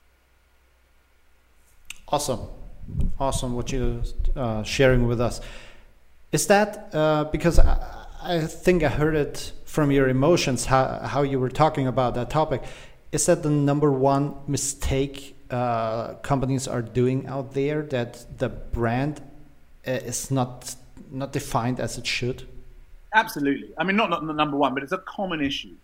Awesome 2.14 2.42
awesome 3.18 3.54
what 3.54 3.72
you're 3.72 4.02
uh, 4.36 4.62
sharing 4.62 5.06
with 5.06 5.20
us. 5.20 5.40
Is 6.32 6.46
that 6.48 6.90
uh, 6.92 7.24
because 7.24 7.58
I, 7.58 8.06
I, 8.22 8.40
think 8.40 8.82
I 8.82 8.88
heard 8.88 9.14
it 9.14 9.52
from 9.64 9.90
your 9.90 10.08
emotions 10.08 10.66
how, 10.66 10.98
how 10.98 11.22
you 11.22 11.38
were 11.38 11.48
talking 11.48 11.86
about 11.86 12.14
that 12.14 12.30
topic? 12.30 12.62
Is 13.12 13.26
that 13.26 13.42
the 13.42 13.50
number 13.50 13.90
one 13.92 14.36
mistake 14.46 15.36
uh, 15.50 16.14
companies 16.14 16.66
are 16.66 16.82
doing 16.82 17.26
out 17.26 17.54
there 17.54 17.82
that 17.82 18.38
the 18.38 18.48
brand 18.48 19.20
uh, 19.86 19.92
is 19.92 20.30
not 20.30 20.74
not 21.10 21.32
defined 21.32 21.78
as 21.78 21.98
it 21.98 22.06
should? 22.06 22.46
Absolutely. 23.14 23.70
I 23.78 23.84
mean, 23.84 23.96
not, 23.96 24.10
not 24.10 24.26
the 24.26 24.32
number 24.32 24.56
one, 24.56 24.74
but 24.74 24.82
it's 24.82 24.92
a 24.92 24.98
common 24.98 25.40
issue. 25.40 25.74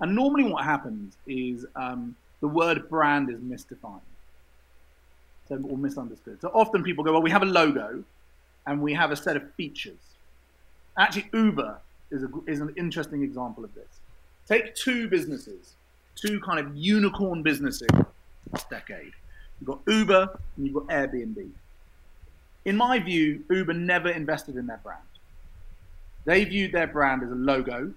And 0.00 0.14
normally, 0.14 0.44
what 0.44 0.64
happens 0.64 1.18
is 1.26 1.66
um, 1.76 2.16
the 2.40 2.48
word 2.48 2.88
brand 2.88 3.28
is 3.28 3.40
misdefined 5.48 5.70
or 5.70 5.76
misunderstood. 5.76 6.40
So 6.40 6.50
often 6.54 6.82
people 6.82 7.04
go, 7.04 7.12
well, 7.12 7.22
we 7.22 7.30
have 7.30 7.42
a 7.42 7.46
logo 7.46 8.02
and 8.66 8.82
we 8.82 8.94
have 8.94 9.10
a 9.10 9.16
set 9.16 9.36
of 9.36 9.52
features. 9.54 9.98
Actually, 10.98 11.28
Uber 11.32 11.78
is, 12.10 12.22
a, 12.22 12.28
is 12.46 12.60
an 12.60 12.72
interesting 12.76 13.22
example 13.22 13.64
of 13.64 13.74
this. 13.74 14.00
Take 14.46 14.74
two 14.74 15.08
businesses, 15.08 15.74
two 16.16 16.40
kind 16.40 16.58
of 16.58 16.74
unicorn 16.76 17.42
businesses 17.42 17.88
this 18.52 18.64
decade. 18.64 19.12
You've 19.60 19.68
got 19.68 19.80
Uber 19.86 20.38
and 20.56 20.66
you've 20.66 20.74
got 20.74 20.86
Airbnb. 20.86 21.48
In 22.64 22.76
my 22.76 22.98
view, 22.98 23.44
Uber 23.50 23.74
never 23.74 24.10
invested 24.10 24.56
in 24.56 24.66
their 24.66 24.80
brand. 24.82 25.02
They 26.24 26.44
viewed 26.44 26.72
their 26.72 26.86
brand 26.86 27.22
as 27.22 27.30
a 27.30 27.34
logo 27.34 27.92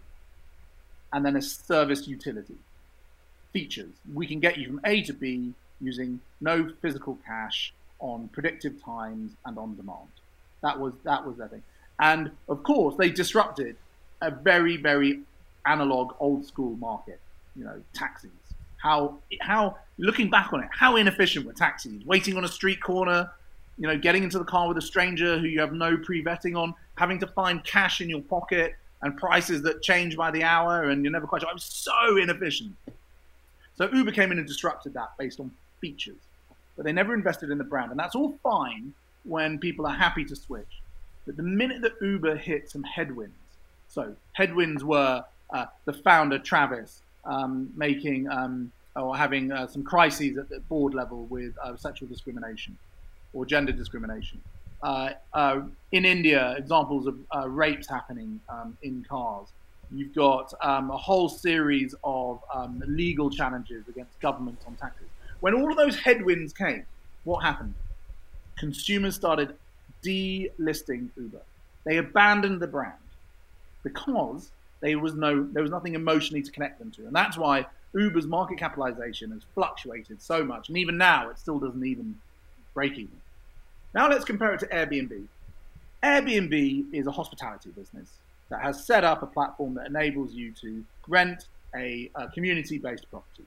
and 1.14 1.26
then 1.26 1.36
a 1.36 1.42
service 1.42 2.08
utility. 2.08 2.56
Features. 3.52 3.92
We 4.14 4.28
can 4.28 4.40
get 4.40 4.58
you 4.58 4.68
from 4.68 4.82
A 4.86 5.02
to 5.04 5.14
B 5.14 5.54
using 5.82 6.20
no 6.40 6.72
physical 6.82 7.18
cash 7.26 7.74
on 8.00 8.30
predictive 8.30 8.84
times 8.84 9.32
and 9.46 9.58
on 9.58 9.76
demand. 9.76 10.08
That 10.62 10.80
was 10.80 10.94
that 11.04 11.26
was 11.26 11.38
their 11.38 11.48
thing. 11.48 11.64
And 12.00 12.32
of 12.50 12.64
course, 12.64 12.96
they 12.98 13.10
disrupted 13.10 13.76
a 14.22 14.32
very 14.32 14.78
very 14.78 15.22
analog, 15.66 16.16
old 16.20 16.46
school 16.46 16.76
market. 16.78 17.20
You 17.56 17.66
know, 17.66 17.82
taxis. 17.94 18.32
How 18.78 19.18
how 19.42 19.78
looking 19.98 20.30
back 20.30 20.54
on 20.54 20.64
it, 20.64 20.70
how 20.72 20.96
inefficient 20.96 21.46
were 21.46 21.54
taxis? 21.54 22.06
Waiting 22.06 22.38
on 22.38 22.46
a 22.46 22.48
street 22.48 22.82
corner, 22.82 23.30
you 23.78 23.88
know, 23.88 23.98
getting 23.98 24.24
into 24.24 24.40
the 24.40 24.46
car 24.46 24.68
with 24.68 24.78
a 24.78 24.82
stranger 24.82 25.38
who 25.38 25.48
you 25.48 25.60
have 25.60 25.74
no 25.74 25.98
pre-vetting 25.98 26.58
on, 26.58 26.74
having 26.96 27.20
to 27.20 27.28
find 27.28 27.64
cash 27.64 28.02
in 28.02 28.10
your 28.10 28.22
pocket 28.22 28.76
and 29.02 29.18
prices 29.18 29.62
that 29.64 29.82
change 29.82 30.16
by 30.16 30.32
the 30.32 30.44
hour, 30.44 30.90
and 30.90 31.04
you're 31.04 31.12
never 31.12 31.28
quite 31.28 31.42
sure. 31.42 31.50
It 31.50 31.54
was 31.54 31.64
so 31.64 32.18
inefficient. 32.18 32.76
So 33.76 33.90
Uber 33.92 34.12
came 34.12 34.32
in 34.32 34.38
and 34.38 34.48
disrupted 34.48 34.94
that 34.94 35.12
based 35.18 35.40
on 35.40 35.52
features, 35.82 36.20
but 36.78 36.86
they 36.86 36.94
never 36.94 37.14
invested 37.14 37.50
in 37.50 37.58
the 37.58 37.64
brand. 37.64 37.92
And 37.92 38.00
that's 38.00 38.16
all 38.16 38.38
fine 38.44 38.94
when 39.24 39.60
people 39.60 39.86
are 39.86 39.96
happy 39.96 40.24
to 40.26 40.36
switch. 40.36 40.82
But 41.26 41.38
the 41.38 41.44
minute 41.44 41.82
that 41.82 41.94
Uber 42.02 42.36
hit 42.38 42.70
some 42.70 42.84
headwinds, 42.84 43.36
so 43.90 44.16
headwinds 44.34 44.84
were 44.84 45.24
uh, 45.50 45.66
the 45.86 45.94
founder, 45.94 46.40
Travis, 46.40 47.02
um, 47.26 47.72
making 47.76 48.30
um, 48.30 48.72
or 48.96 49.16
having 49.16 49.52
uh, 49.52 49.68
some 49.68 49.84
crises 49.84 50.38
at 50.38 50.50
the 50.50 50.60
board 50.62 50.94
level 50.94 51.26
with 51.26 51.54
uh, 51.64 51.76
sexual 51.76 52.08
discrimination 52.08 52.78
or 53.34 53.46
gender 53.46 53.72
discrimination. 53.72 54.42
Uh, 54.84 55.12
uh, 55.34 55.62
in 55.92 56.06
India, 56.06 56.56
examples 56.58 57.06
of 57.06 57.18
uh, 57.36 57.48
rapes 57.48 57.88
happening 57.88 58.40
um, 58.50 58.78
in 58.82 59.06
cars. 59.08 59.48
You've 59.94 60.16
got 60.16 60.54
um, 60.62 60.90
a 60.90 60.98
whole 60.98 61.30
series 61.30 61.94
of 62.04 62.42
um, 62.54 62.82
legal 62.88 63.30
challenges 63.30 63.88
against 63.88 64.20
governments 64.20 64.64
on 64.66 64.76
taxes. 64.76 65.08
When 65.42 65.54
all 65.54 65.70
of 65.70 65.78
those 65.78 65.98
headwinds 65.98 66.54
came, 66.54 66.86
what 67.26 67.44
happened? 67.44 67.74
Consumers 68.58 69.16
started 69.16 69.56
delisting 70.04 71.10
Uber. 71.18 71.42
They 71.84 71.98
abandoned 71.98 72.62
the 72.62 72.68
brand 72.68 72.94
because 73.84 74.52
there 74.82 74.98
was 75.00 75.16
no 75.16 75.44
there 75.52 75.64
was 75.64 75.72
nothing 75.72 75.96
emotionally 75.96 76.44
to 76.44 76.52
connect 76.52 76.80
them 76.80 76.92
to, 76.92 77.06
and 77.06 77.16
that's 77.16 77.38
why 77.38 77.66
Uber's 77.94 78.28
market 78.28 78.58
capitalization 78.58 79.32
has 79.32 79.42
fluctuated 79.54 80.22
so 80.22 80.44
much, 80.44 80.70
and 80.70 80.78
even 80.78 80.98
now 80.98 81.30
it 81.30 81.40
still 81.40 81.60
doesn't 81.60 81.86
even 81.86 82.16
break 82.74 82.94
even. 82.94 83.20
Now 83.94 84.10
let's 84.10 84.26
compare 84.26 84.54
it 84.54 84.60
to 84.62 84.68
Airbnb. 84.68 85.26
Airbnb 86.04 86.94
is 86.94 87.08
a 87.08 87.12
hospitality 87.12 87.70
business 87.70 88.10
that 88.50 88.62
has 88.62 88.86
set 88.86 89.04
up 89.04 89.22
a 89.24 89.28
platform 89.28 89.74
that 89.76 89.88
enables 89.88 90.34
you 90.34 90.52
to 90.62 90.84
rent 91.08 91.46
a, 91.76 92.10
a 92.16 92.28
community-based 92.28 93.10
property. 93.10 93.44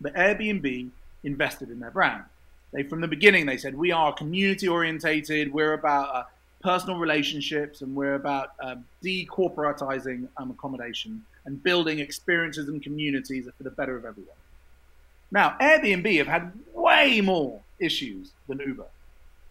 But 0.00 0.14
Airbnb 0.14 0.90
invested 1.24 1.70
in 1.70 1.80
their 1.80 1.90
brand. 1.90 2.24
They, 2.72 2.82
from 2.82 3.00
the 3.00 3.08
beginning, 3.08 3.46
they 3.46 3.58
said, 3.58 3.76
we 3.76 3.92
are 3.92 4.12
community 4.12 4.66
orientated, 4.68 5.52
we're 5.52 5.74
about 5.74 6.14
uh, 6.14 6.24
personal 6.62 6.98
relationships, 6.98 7.82
and 7.82 7.94
we're 7.94 8.14
about 8.14 8.52
uh, 8.60 8.76
decorporatizing 9.04 10.28
um, 10.36 10.50
accommodation 10.50 11.24
and 11.44 11.62
building 11.62 11.98
experiences 11.98 12.68
and 12.68 12.82
communities 12.82 13.48
for 13.56 13.62
the 13.62 13.70
better 13.70 13.96
of 13.96 14.04
everyone. 14.04 14.36
Now, 15.30 15.56
Airbnb 15.60 16.18
have 16.18 16.26
had 16.26 16.52
way 16.74 17.20
more 17.20 17.60
issues 17.78 18.30
than 18.48 18.60
Uber. 18.60 18.86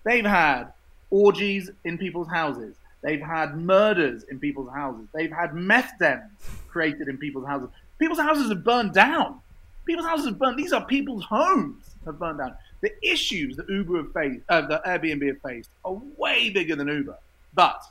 They've 0.04 0.26
had 0.26 0.74
orgies 1.10 1.70
in 1.84 1.98
people's 1.98 2.30
houses. 2.30 2.76
They've 3.02 3.22
had 3.22 3.58
murders 3.58 4.24
in 4.24 4.40
people's 4.40 4.72
houses. 4.72 5.08
They've 5.14 5.32
had 5.32 5.54
meth 5.54 5.94
dens 6.00 6.32
created 6.70 7.08
in 7.08 7.18
people's 7.18 7.48
houses. 7.48 7.70
People's 8.00 8.20
houses 8.20 8.50
have 8.50 8.64
burned 8.64 8.94
down. 8.94 9.42
People's 9.86 10.06
houses 10.06 10.28
have 10.28 10.40
burned. 10.40 10.58
These 10.58 10.74
are 10.74 10.86
people's 10.86 11.26
homes 11.26 11.84
have 12.06 12.20
burned 12.20 12.40
down. 12.40 12.56
The 12.82 12.92
issues 13.04 13.58
that 13.58 13.70
Uber 13.70 13.98
have 13.98 14.14
faced, 14.14 14.42
uh, 14.50 14.62
that 14.68 14.84
Airbnb 14.86 15.28
have 15.28 15.42
faced, 15.42 15.70
are 15.86 16.00
way 16.18 16.50
bigger 16.50 16.76
than 16.76 16.88
Uber. 16.88 17.18
But 17.54 17.82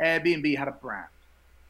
Airbnb 0.00 0.56
had 0.56 0.68
a 0.68 0.72
brand. 0.72 1.08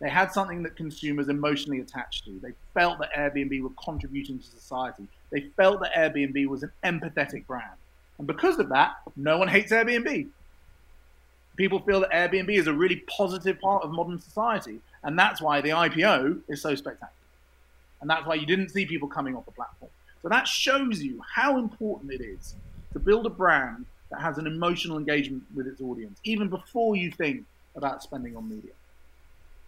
They 0.00 0.10
had 0.10 0.32
something 0.32 0.62
that 0.64 0.76
consumers 0.76 1.28
emotionally 1.28 1.80
attached 1.80 2.24
to. 2.24 2.38
They 2.40 2.52
felt 2.74 2.98
that 2.98 3.12
Airbnb 3.14 3.62
were 3.62 3.70
contributing 3.82 4.38
to 4.38 4.44
society. 4.44 5.06
They 5.30 5.48
felt 5.56 5.80
that 5.80 5.94
Airbnb 5.94 6.46
was 6.46 6.62
an 6.62 6.72
empathetic 6.84 7.46
brand. 7.46 7.76
And 8.18 8.26
because 8.26 8.58
of 8.58 8.68
that, 8.70 8.96
no 9.16 9.38
one 9.38 9.48
hates 9.48 9.72
Airbnb. 9.72 10.28
People 11.56 11.80
feel 11.80 12.00
that 12.00 12.10
Airbnb 12.10 12.50
is 12.50 12.66
a 12.66 12.72
really 12.72 13.04
positive 13.08 13.60
part 13.60 13.84
of 13.84 13.92
modern 13.92 14.18
society. 14.18 14.80
And 15.02 15.18
that's 15.18 15.40
why 15.40 15.60
the 15.60 15.70
IPO 15.70 16.40
is 16.48 16.60
so 16.60 16.74
spectacular. 16.74 17.10
And 18.04 18.10
that's 18.10 18.26
why 18.26 18.34
you 18.34 18.44
didn't 18.44 18.68
see 18.68 18.84
people 18.84 19.08
coming 19.08 19.34
off 19.34 19.46
the 19.46 19.52
platform. 19.52 19.90
So 20.20 20.28
that 20.28 20.46
shows 20.46 21.02
you 21.02 21.22
how 21.34 21.56
important 21.56 22.12
it 22.12 22.20
is 22.20 22.54
to 22.92 22.98
build 22.98 23.24
a 23.24 23.30
brand 23.30 23.86
that 24.10 24.20
has 24.20 24.36
an 24.36 24.46
emotional 24.46 24.98
engagement 24.98 25.42
with 25.56 25.66
its 25.66 25.80
audience, 25.80 26.18
even 26.22 26.50
before 26.50 26.96
you 26.96 27.10
think 27.10 27.46
about 27.74 28.02
spending 28.02 28.36
on 28.36 28.46
media. 28.46 28.72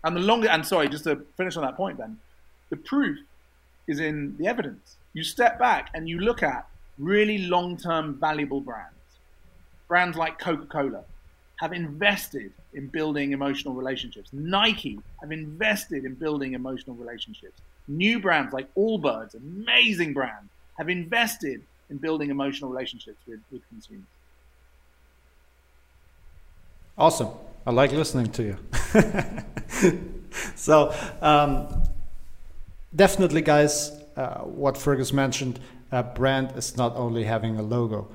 And 0.05 0.15
the 0.15 0.21
longer, 0.21 0.51
and 0.51 0.67
sorry, 0.67 0.91
just 0.91 1.05
to 1.05 1.25
finish 1.39 1.57
on 1.57 1.63
that 1.63 1.79
point, 1.79 1.97
then, 1.97 2.19
the 2.69 2.77
proof 2.77 3.17
is 3.89 4.01
in 4.01 4.37
the 4.37 4.47
evidence. 4.47 4.97
You 5.15 5.25
step 5.25 5.59
back 5.59 5.89
and 5.95 6.07
you 6.07 6.21
look 6.21 6.43
at 6.43 6.69
really 6.99 7.39
long 7.39 7.79
term 7.79 8.19
valuable 8.21 8.61
brands. 8.61 8.93
Brands 9.89 10.15
like 10.19 10.39
Coca 10.39 10.67
Cola 10.67 11.05
have 11.61 11.73
invested 11.73 12.53
in 12.75 12.89
building 12.89 13.33
emotional 13.33 13.73
relationships. 13.73 14.29
Nike 14.35 15.01
have 15.23 15.33
invested 15.33 16.05
in 16.05 16.17
building 16.17 16.53
emotional 16.53 16.97
relationships. 16.97 17.63
New 17.89 18.21
brands 18.21 18.53
like 18.53 18.73
Allbirds, 18.75 19.35
amazing 19.35 20.13
brand, 20.13 20.49
have 20.79 20.89
invested 20.89 21.63
in 21.91 21.99
building 21.99 22.31
emotional 22.31 22.71
relationships 22.71 23.19
with, 23.27 23.41
with 23.53 23.67
consumers. 23.69 24.05
Awesome. 26.99 27.29
I 27.67 27.73
like 27.73 27.93
listening 27.93 28.31
to 28.33 28.43
you. 28.43 28.57
so, 30.55 30.95
um, 31.21 31.83
definitely, 32.95 33.43
guys, 33.43 33.93
uh, 34.17 34.39
what 34.41 34.79
Fergus 34.79 35.13
mentioned, 35.13 35.61
a 35.93 36.03
brand 36.03 36.53
is 36.57 36.77
not 36.77 36.97
only 36.97 37.25
having 37.25 37.59
a 37.59 37.63
logo. 37.63 38.09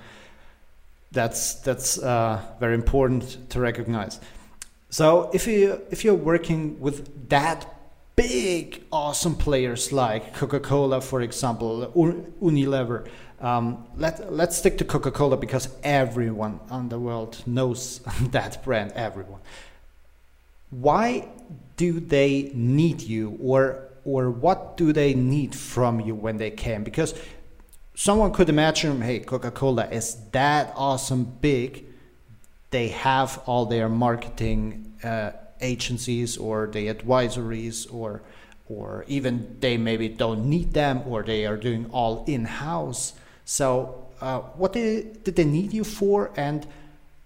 That's 1.11 1.55
that's 1.55 1.99
uh, 1.99 2.41
very 2.59 2.73
important 2.73 3.49
to 3.49 3.59
recognize. 3.59 4.19
So 4.89 5.29
if 5.33 5.45
you 5.47 5.81
if 5.91 6.03
you're 6.03 6.15
working 6.15 6.79
with 6.79 7.29
that 7.29 7.80
big 8.21 8.83
awesome 8.91 9.35
players 9.35 9.91
like 9.91 10.33
Coca-Cola, 10.35 11.01
for 11.01 11.21
example, 11.21 11.91
Unilever, 12.41 13.07
um, 13.39 13.87
let 13.97 14.31
let's 14.31 14.55
stick 14.57 14.77
to 14.77 14.85
Coca-Cola 14.85 15.37
because 15.37 15.67
everyone 15.83 16.59
on 16.69 16.89
the 16.89 16.99
world 16.99 17.41
knows 17.47 17.99
that 18.31 18.63
brand. 18.63 18.91
Everyone. 18.91 19.41
Why 20.69 21.27
do 21.77 21.99
they 21.99 22.51
need 22.53 23.01
you, 23.01 23.37
or 23.41 23.89
or 24.05 24.29
what 24.29 24.77
do 24.77 24.93
they 24.93 25.13
need 25.13 25.55
from 25.55 25.99
you 25.99 26.13
when 26.13 26.37
they 26.37 26.51
came? 26.51 26.83
Because 26.83 27.15
someone 27.95 28.31
could 28.31 28.49
imagine, 28.49 29.01
hey, 29.01 29.19
Coca-Cola 29.19 29.87
is 29.89 30.17
that 30.31 30.73
awesome 30.75 31.23
big. 31.41 31.85
They 32.69 32.89
have 32.89 33.41
all 33.47 33.65
their 33.65 33.89
marketing 33.89 34.93
uh, 35.03 35.31
agencies 35.61 36.37
or 36.37 36.67
the 36.67 36.93
advisories 36.93 37.91
or 37.93 38.21
or 38.67 39.03
even 39.07 39.57
they 39.59 39.77
maybe 39.77 40.07
don't 40.07 40.45
need 40.45 40.73
them 40.73 41.01
or 41.05 41.23
they 41.23 41.45
are 41.45 41.57
doing 41.57 41.85
all 41.91 42.23
in-house. 42.25 43.13
So 43.43 44.07
uh, 44.21 44.39
what 44.39 44.71
did, 44.71 45.23
did 45.25 45.35
they 45.35 45.43
need 45.43 45.73
you 45.73 45.83
for 45.83 46.31
and 46.37 46.65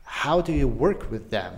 how 0.03 0.41
do 0.41 0.51
you 0.51 0.67
work 0.67 1.11
with 1.11 1.29
them? 1.29 1.53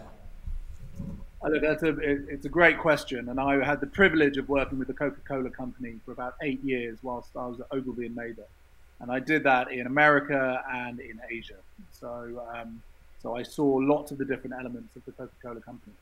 Look, 1.42 1.62
that's 1.62 1.84
a, 1.84 1.96
it's 2.34 2.46
a 2.46 2.50
great 2.50 2.78
question, 2.80 3.30
and 3.30 3.40
I 3.40 3.64
had 3.64 3.80
the 3.80 3.88
privilege 3.88 4.36
of 4.36 4.50
working 4.50 4.78
with 4.80 4.90
the 4.90 4.94
Coca-Cola 4.94 5.52
company 5.52 5.94
for 6.04 6.12
about 6.12 6.36
eight 6.42 6.62
years 6.64 6.98
whilst 7.02 7.30
I 7.38 7.46
was 7.46 7.62
at 7.62 7.68
Ogilvy 7.72 8.08
and 8.08 8.16
Mather, 8.16 8.48
and 9.00 9.10
I 9.10 9.20
did 9.20 9.44
that 9.44 9.72
in 9.72 9.88
America 9.88 10.62
and 10.74 11.00
in 11.00 11.22
Asia. 11.30 11.60
So, 11.94 12.42
um, 12.54 12.82
so 13.22 13.38
I 13.38 13.44
saw 13.44 13.64
lots 13.64 14.12
of 14.12 14.18
the 14.18 14.26
different 14.26 14.56
elements 14.60 14.94
of 14.98 15.06
the 15.06 15.14
Coca-Cola 15.14 15.62
company. 15.62 15.96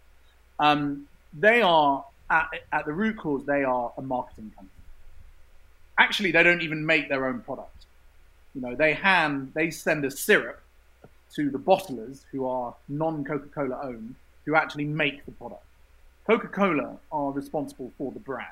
Um, 0.60 1.08
they 1.38 1.62
are 1.62 2.06
at, 2.30 2.50
at 2.72 2.86
the 2.86 2.94
root 2.94 3.18
cause, 3.18 3.46
they 3.46 3.63
are 3.63 3.91
a 3.98 4.02
marketing 4.02 4.52
company. 4.56 4.70
Actually, 5.98 6.32
they 6.32 6.44
don't 6.44 6.62
even 6.62 6.86
make 6.86 7.10
their 7.10 7.26
own 7.28 7.41
product. 7.41 7.86
You 8.54 8.62
know, 8.62 8.76
they 8.76 8.94
hand, 8.94 9.52
they 9.54 9.70
send 9.70 10.06
a 10.06 10.12
syrup 10.12 10.62
to 11.36 11.50
the 11.50 11.60
bottlers 11.60 12.22
who 12.32 12.48
are 12.48 12.76
non-Coca-Cola 12.88 13.80
owned 13.84 14.15
who 14.46 14.56
actually 14.56 14.86
make 14.86 15.26
the 15.26 15.32
product. 15.32 15.63
Coca 16.26 16.48
Cola 16.48 16.98
are 17.12 17.32
responsible 17.32 17.91
for 17.98 18.12
the 18.12 18.20
brands, 18.20 18.50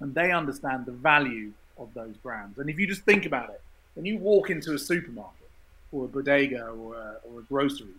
and 0.00 0.14
they 0.14 0.32
understand 0.32 0.86
the 0.86 0.92
value 0.92 1.52
of 1.78 1.92
those 1.94 2.16
brands. 2.16 2.58
And 2.58 2.68
if 2.68 2.78
you 2.78 2.86
just 2.86 3.02
think 3.02 3.26
about 3.26 3.50
it, 3.50 3.60
when 3.94 4.04
you 4.04 4.18
walk 4.18 4.50
into 4.50 4.74
a 4.74 4.78
supermarket 4.78 5.48
or 5.92 6.06
a 6.06 6.08
bodega 6.08 6.66
or 6.66 6.94
a, 6.96 7.16
or 7.24 7.40
a 7.40 7.42
grocery, 7.44 7.94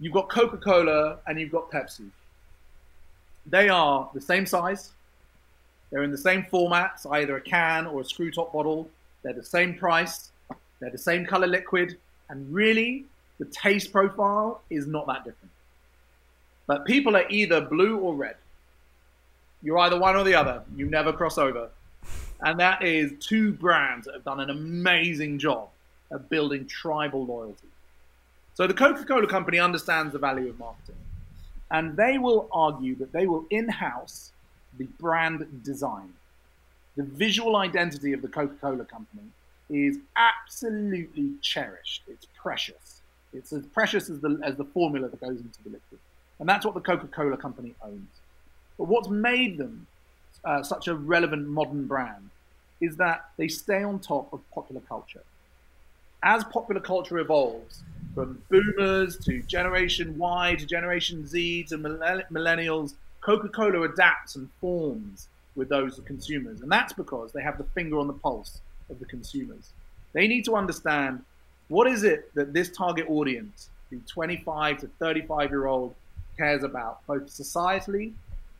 you've 0.00 0.12
got 0.12 0.28
Coca 0.28 0.56
Cola 0.56 1.18
and 1.26 1.38
you've 1.40 1.52
got 1.52 1.70
Pepsi. 1.70 2.08
They 3.46 3.68
are 3.68 4.10
the 4.14 4.20
same 4.20 4.46
size, 4.46 4.92
they're 5.90 6.02
in 6.02 6.10
the 6.10 6.18
same 6.18 6.44
formats, 6.44 7.06
either 7.10 7.36
a 7.36 7.40
can 7.40 7.86
or 7.86 8.00
a 8.00 8.04
screw 8.04 8.30
top 8.30 8.52
bottle, 8.52 8.88
they're 9.22 9.32
the 9.32 9.44
same 9.44 9.74
price, 9.74 10.30
they're 10.80 10.90
the 10.90 10.98
same 10.98 11.24
color 11.24 11.46
liquid, 11.46 11.96
and 12.28 12.52
really 12.52 13.04
the 13.38 13.44
taste 13.46 13.92
profile 13.92 14.62
is 14.70 14.86
not 14.86 15.06
that 15.06 15.24
different. 15.24 15.50
But 16.66 16.84
people 16.84 17.16
are 17.16 17.28
either 17.28 17.60
blue 17.60 17.98
or 17.98 18.14
red. 18.14 18.36
You're 19.62 19.78
either 19.78 19.98
one 19.98 20.16
or 20.16 20.24
the 20.24 20.34
other. 20.34 20.62
You 20.74 20.86
never 20.86 21.12
cross 21.12 21.38
over. 21.38 21.70
And 22.40 22.60
that 22.60 22.82
is 22.82 23.12
two 23.20 23.52
brands 23.52 24.06
that 24.06 24.14
have 24.14 24.24
done 24.24 24.40
an 24.40 24.50
amazing 24.50 25.38
job 25.38 25.68
of 26.10 26.28
building 26.28 26.66
tribal 26.66 27.24
loyalty. 27.24 27.68
So 28.54 28.68
the 28.68 28.74
Coca 28.74 29.04
Cola 29.04 29.26
Company 29.26 29.58
understands 29.58 30.12
the 30.12 30.18
value 30.18 30.48
of 30.48 30.58
marketing. 30.58 30.94
And 31.70 31.96
they 31.96 32.18
will 32.18 32.48
argue 32.52 32.94
that 32.96 33.12
they 33.12 33.26
will 33.26 33.46
in 33.50 33.68
house 33.68 34.32
the 34.78 34.84
brand 35.00 35.62
design. 35.64 36.12
The 36.96 37.02
visual 37.02 37.56
identity 37.56 38.12
of 38.12 38.22
the 38.22 38.28
Coca 38.28 38.54
Cola 38.60 38.84
Company 38.84 39.28
is 39.68 39.98
absolutely 40.16 41.32
cherished. 41.40 42.02
It's 42.06 42.26
precious. 42.36 43.00
It's 43.32 43.52
as 43.52 43.66
precious 43.66 44.08
as 44.08 44.20
the, 44.20 44.38
as 44.44 44.56
the 44.56 44.64
formula 44.64 45.08
that 45.08 45.20
goes 45.20 45.40
into 45.40 45.62
the 45.64 45.70
liquid. 45.70 46.00
And 46.38 46.48
that's 46.48 46.64
what 46.64 46.74
the 46.74 46.80
Coca 46.80 47.08
Cola 47.08 47.36
company 47.36 47.74
owns. 47.82 48.20
But 48.78 48.84
what's 48.84 49.08
made 49.08 49.58
them 49.58 49.86
uh, 50.44 50.62
such 50.62 50.86
a 50.86 50.94
relevant 50.94 51.48
modern 51.48 51.86
brand 51.86 52.30
is 52.80 52.96
that 52.96 53.30
they 53.36 53.48
stay 53.48 53.82
on 53.82 53.98
top 53.98 54.32
of 54.32 54.40
popular 54.52 54.80
culture. 54.82 55.22
As 56.22 56.44
popular 56.44 56.80
culture 56.80 57.18
evolves, 57.18 57.82
from 58.14 58.40
boomers 58.48 59.16
to 59.18 59.42
Generation 59.42 60.16
Y 60.16 60.54
to 60.58 60.66
Generation 60.66 61.26
Z 61.26 61.64
to 61.64 61.78
millennials, 61.78 62.94
Coca 63.20 63.48
Cola 63.48 63.82
adapts 63.82 64.36
and 64.36 64.48
forms 64.60 65.28
with 65.56 65.68
those 65.68 66.00
consumers. 66.04 66.60
And 66.60 66.70
that's 66.70 66.92
because 66.92 67.32
they 67.32 67.42
have 67.42 67.58
the 67.58 67.64
finger 67.64 67.98
on 67.98 68.06
the 68.06 68.12
pulse 68.12 68.60
of 68.90 68.98
the 68.98 69.06
consumers. 69.06 69.70
They 70.12 70.28
need 70.28 70.44
to 70.44 70.56
understand 70.56 71.24
what 71.68 71.86
is 71.86 72.04
it 72.04 72.32
that 72.34 72.52
this 72.52 72.70
target 72.70 73.06
audience, 73.08 73.70
the 73.90 73.98
25 74.06 74.78
to 74.78 74.86
35 74.98 75.50
year 75.50 75.66
old 75.66 75.94
cares 76.36 76.62
about, 76.62 77.06
both 77.06 77.26
societally 77.26 78.12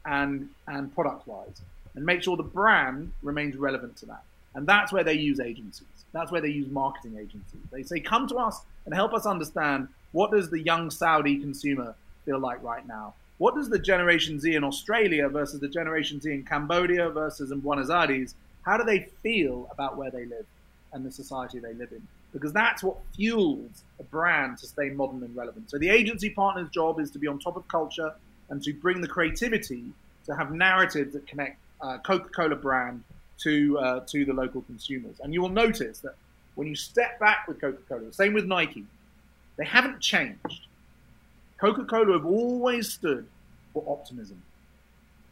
and 0.07 0.49
and 0.67 0.95
product 0.95 1.27
wise, 1.27 1.61
and 1.95 2.05
make 2.05 2.23
sure 2.23 2.37
the 2.37 2.43
brand 2.43 3.13
remains 3.23 3.57
relevant 3.57 3.97
to 3.99 4.07
that. 4.07 4.23
And 4.55 4.67
that's 4.67 4.93
where 4.93 5.05
they 5.05 5.15
use 5.15 5.41
agencies. 5.41 5.87
That's 6.13 6.31
where 6.31 6.41
they 6.41 6.49
use 6.49 6.71
marketing 6.71 7.17
agencies. 7.19 7.61
They 7.73 7.83
say, 7.83 8.01
come 8.01 8.29
to 8.29 8.37
us 8.37 8.61
and 8.85 8.95
help 8.95 9.13
us 9.15 9.27
understand 9.27 9.89
what 10.13 10.31
does 10.31 10.51
the 10.51 10.61
young 10.61 10.91
Saudi 10.91 11.39
consumer 11.39 11.95
feel 12.25 12.39
like 12.39 12.63
right 12.63 12.87
now? 12.87 13.15
What 13.39 13.57
does 13.57 13.69
the 13.69 13.81
Generation 13.81 14.39
Z 14.39 14.55
in 14.55 14.63
Australia 14.63 15.29
versus 15.29 15.61
the 15.61 15.69
Generation 15.69 16.21
Z 16.21 16.31
in 16.31 16.45
Cambodia 16.45 17.11
versus 17.11 17.51
in 17.51 17.61
Buenos 17.61 17.91
Aires, 17.91 18.35
how 18.63 18.77
do 18.77 18.85
they 18.85 19.09
feel 19.23 19.69
about 19.73 19.97
where 19.97 20.11
they 20.11 20.25
live 20.25 20.47
and 20.93 21.05
the 21.05 21.11
society 21.11 21.59
they 21.59 21.75
live 21.75 21.91
in? 21.91 22.07
because 22.35 22.53
that's 22.53 22.83
what 22.83 22.97
fuels 23.15 23.85
a 24.01 24.03
brand 24.03 24.59
to 24.59 24.67
stay 24.67 24.91
modern 24.91 25.23
and 25.23 25.35
relevant. 25.35 25.71
So 25.71 25.79
the 25.79 25.89
agency 25.89 26.29
partner's 26.29 26.69
job 26.69 27.01
is 27.01 27.11
to 27.13 27.19
be 27.19 27.29
on 27.29 27.39
top 27.39 27.57
of 27.57 27.67
culture 27.69 28.13
and 28.51 28.63
to 28.65 28.75
bring 28.75 29.01
the 29.01 29.09
creativity 29.09 29.85
to 30.27 30.35
have 30.35 30.53
narratives 30.53 31.15
that 31.15 31.27
connect 31.27 31.59
uh, 31.81 31.99
Coca-Cola 31.99 32.57
brand 32.57 33.05
to 33.39 33.79
uh, 33.79 34.01
to 34.01 34.25
the 34.25 34.33
local 34.33 34.63
consumers. 34.63 35.17
And 35.21 35.33
you 35.35 35.43
will 35.43 35.49
notice 35.49 35.99
that 36.01 36.15
when 36.55 36.69
you 36.69 36.77
step 36.77 37.19
back 37.19 37.49
with 37.49 37.61
Coca-Cola, 37.61 38.13
same 38.13 38.33
with 38.33 38.47
Nike, 38.47 38.85
they 39.57 39.65
haven't 39.65 40.01
changed. 40.01 40.67
Coca-Cola 41.59 42.13
have 42.13 42.27
always 42.27 42.93
stood 42.93 43.27
for 43.73 43.85
optimism. 43.89 44.41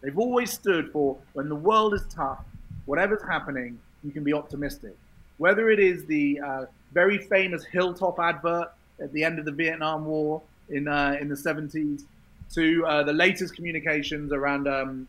They've 0.00 0.18
always 0.18 0.52
stood 0.52 0.90
for 0.90 1.16
when 1.32 1.48
the 1.48 1.56
world 1.56 1.94
is 1.94 2.02
tough, 2.10 2.44
whatever's 2.86 3.22
happening, 3.22 3.78
you 4.02 4.10
can 4.10 4.24
be 4.24 4.32
optimistic. 4.32 4.96
Whether 5.38 5.70
it 5.70 5.78
is 5.78 6.04
the 6.06 6.40
uh, 6.40 6.64
very 6.92 7.18
famous 7.18 7.64
hilltop 7.64 8.18
advert 8.18 8.72
at 9.00 9.12
the 9.12 9.24
end 9.24 9.38
of 9.38 9.44
the 9.44 9.52
Vietnam 9.52 10.04
War 10.04 10.42
in 10.68 10.88
uh, 10.88 11.16
in 11.20 11.28
the 11.28 11.34
70s, 11.34 12.04
to 12.54 12.86
uh, 12.86 13.02
the 13.02 13.12
latest 13.12 13.54
communications 13.54 14.32
around 14.32 14.68
um, 14.68 15.08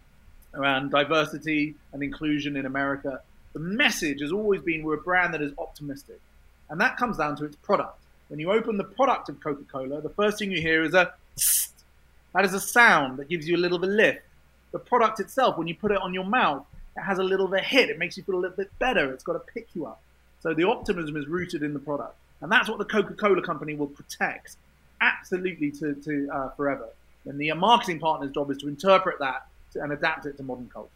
around 0.53 0.91
diversity 0.91 1.75
and 1.91 2.03
inclusion 2.03 2.55
in 2.55 2.65
America. 2.65 3.21
The 3.53 3.59
message 3.59 4.21
has 4.21 4.31
always 4.31 4.61
been 4.61 4.83
we're 4.83 4.95
a 4.95 5.01
brand 5.01 5.33
that 5.33 5.41
is 5.41 5.53
optimistic, 5.57 6.19
and 6.69 6.79
that 6.81 6.97
comes 6.97 7.17
down 7.17 7.35
to 7.37 7.45
its 7.45 7.55
product. 7.57 7.99
When 8.29 8.39
you 8.39 8.51
open 8.51 8.77
the 8.77 8.83
product 8.83 9.29
of 9.29 9.39
Coca-Cola, 9.41 10.01
the 10.01 10.09
first 10.09 10.39
thing 10.39 10.51
you 10.51 10.61
hear 10.61 10.83
is 10.83 10.93
a 10.93 11.13
that 12.33 12.45
is 12.45 12.53
a 12.53 12.59
sound 12.59 13.19
that 13.19 13.29
gives 13.29 13.47
you 13.47 13.55
a 13.55 13.61
little 13.61 13.77
bit 13.77 13.89
of 13.89 13.93
a 13.93 13.97
lift. 13.97 14.21
The 14.71 14.79
product 14.79 15.19
itself, 15.19 15.57
when 15.57 15.67
you 15.67 15.75
put 15.75 15.91
it 15.91 15.99
on 16.01 16.13
your 16.13 16.23
mouth, 16.23 16.65
it 16.97 17.01
has 17.01 17.19
a 17.19 17.23
little 17.23 17.47
bit 17.47 17.59
of 17.59 17.65
a 17.65 17.67
hit. 17.67 17.89
It 17.89 17.99
makes 17.99 18.17
you 18.17 18.23
feel 18.23 18.35
a 18.35 18.41
little 18.41 18.57
bit 18.57 18.71
better. 18.79 19.13
It's 19.13 19.23
got 19.23 19.33
to 19.33 19.53
pick 19.53 19.67
you 19.75 19.85
up. 19.85 20.01
So 20.41 20.53
the 20.53 20.67
optimism 20.67 21.15
is 21.15 21.27
rooted 21.27 21.61
in 21.61 21.73
the 21.73 21.79
product. 21.79 22.15
And 22.41 22.51
that's 22.51 22.67
what 22.67 22.79
the 22.79 22.85
Coca-Cola 22.85 23.41
company 23.43 23.75
will 23.75 23.87
protect 23.87 24.57
absolutely 24.99 25.71
to, 25.71 25.93
to 25.93 26.29
uh, 26.29 26.49
forever. 26.51 26.89
And 27.25 27.39
the 27.39 27.51
marketing 27.53 27.99
partner's 27.99 28.31
job 28.31 28.49
is 28.51 28.57
to 28.59 28.67
interpret 28.67 29.19
that 29.19 29.47
and 29.75 29.91
adapt 29.91 30.25
it 30.25 30.37
to 30.37 30.43
modern 30.43 30.69
culture. 30.69 30.89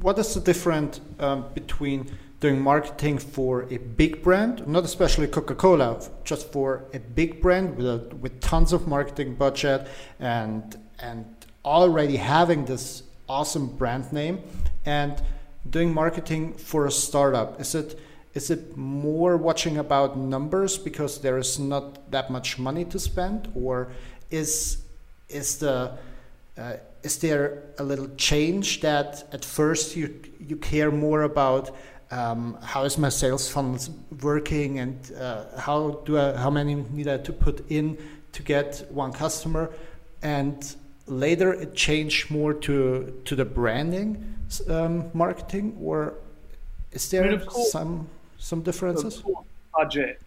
What 0.00 0.18
is 0.18 0.34
the 0.34 0.40
difference 0.40 1.00
um, 1.20 1.46
between 1.54 2.10
doing 2.40 2.60
marketing 2.60 3.18
for 3.18 3.62
a 3.70 3.76
big 3.76 4.20
brand, 4.20 4.66
not 4.66 4.84
especially 4.84 5.28
Coca-Cola, 5.28 6.00
just 6.24 6.50
for 6.50 6.84
a 6.92 6.98
big 6.98 7.40
brand 7.40 7.76
with 7.76 7.86
a, 7.86 7.98
with 8.16 8.40
tons 8.40 8.72
of 8.72 8.88
marketing 8.88 9.36
budget 9.36 9.86
and 10.18 10.76
and 10.98 11.24
already 11.64 12.16
having 12.16 12.64
this 12.64 13.04
awesome 13.28 13.68
brand 13.76 14.12
name, 14.12 14.40
and 14.84 15.22
doing 15.70 15.94
marketing 15.94 16.52
for 16.54 16.86
a 16.86 16.90
startup? 16.90 17.60
Is 17.60 17.74
it 17.74 17.98
is 18.34 18.50
it 18.50 18.76
more 18.76 19.36
watching 19.36 19.78
about 19.78 20.16
numbers 20.18 20.78
because 20.78 21.20
there 21.20 21.38
is 21.38 21.58
not 21.58 22.10
that 22.10 22.30
much 22.30 22.58
money 22.58 22.84
to 22.86 22.98
spend, 22.98 23.52
or 23.54 23.92
is 24.30 24.81
is 25.32 25.58
the 25.58 25.92
uh, 26.58 26.74
is 27.02 27.18
there 27.18 27.62
a 27.78 27.82
little 27.82 28.08
change 28.16 28.80
that 28.80 29.24
at 29.32 29.44
first 29.44 29.96
you 29.96 30.14
you 30.38 30.56
care 30.56 30.90
more 30.90 31.22
about 31.22 31.74
um, 32.10 32.58
how 32.62 32.84
is 32.84 32.98
my 32.98 33.08
sales 33.08 33.48
funnel 33.48 33.78
working 34.20 34.78
and 34.78 35.12
uh, 35.18 35.44
how 35.58 36.02
do 36.04 36.18
I, 36.18 36.36
how 36.36 36.50
many 36.50 36.74
need 36.74 37.08
I 37.08 37.16
to 37.18 37.32
put 37.32 37.64
in 37.70 37.96
to 38.32 38.42
get 38.42 38.86
one 38.90 39.12
customer? 39.12 39.70
And 40.22 40.76
later 41.06 41.52
it 41.52 41.74
changed 41.74 42.30
more 42.30 42.52
to 42.54 43.20
to 43.24 43.34
the 43.34 43.44
branding 43.44 44.36
um, 44.68 45.10
marketing 45.14 45.76
or 45.80 46.14
is 46.92 47.10
there 47.10 47.40
some 47.70 48.08
some 48.38 48.62
differences? 48.62 49.22
budget 49.74 50.20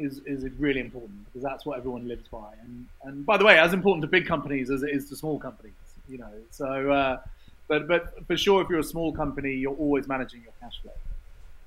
is 0.00 0.20
is 0.26 0.44
really 0.58 0.80
important 0.80 1.24
because 1.26 1.42
that's 1.42 1.64
what 1.64 1.78
everyone 1.78 2.08
lives 2.08 2.26
by. 2.28 2.52
And 2.62 2.86
and 3.04 3.26
by 3.26 3.36
the 3.36 3.44
way, 3.44 3.58
as 3.58 3.72
important 3.72 4.02
to 4.02 4.08
big 4.08 4.26
companies 4.26 4.70
as 4.70 4.82
it 4.82 4.90
is 4.90 5.08
to 5.10 5.16
small 5.16 5.38
companies, 5.38 5.72
you 6.08 6.18
know. 6.18 6.32
So, 6.50 6.90
uh, 6.90 7.20
but 7.68 7.86
but 7.86 8.26
for 8.26 8.36
sure, 8.36 8.62
if 8.62 8.68
you're 8.68 8.80
a 8.80 8.84
small 8.84 9.12
company, 9.12 9.54
you're 9.54 9.76
always 9.76 10.08
managing 10.08 10.42
your 10.42 10.52
cash 10.60 10.80
flow. 10.82 10.92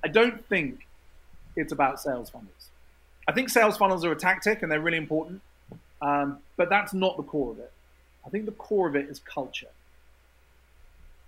I 0.04 0.08
don't 0.08 0.46
think 0.48 0.88
it's 1.56 1.72
about 1.72 2.02
sales 2.02 2.30
funnels. 2.30 2.70
I 3.28 3.32
think 3.32 3.50
sales 3.50 3.78
funnels 3.78 4.04
are 4.04 4.12
a 4.12 4.16
tactic 4.16 4.64
and 4.64 4.72
they're 4.72 4.82
really 4.82 4.98
important, 4.98 5.42
um, 6.02 6.40
but 6.58 6.70
that's 6.70 6.94
not 6.94 7.16
the 7.16 7.24
core 7.24 7.52
of 7.52 7.60
it. 7.60 7.72
I 8.26 8.30
think 8.30 8.46
the 8.46 8.52
core 8.52 8.88
of 8.88 8.96
it 8.96 9.10
is 9.10 9.20
culture. 9.20 9.74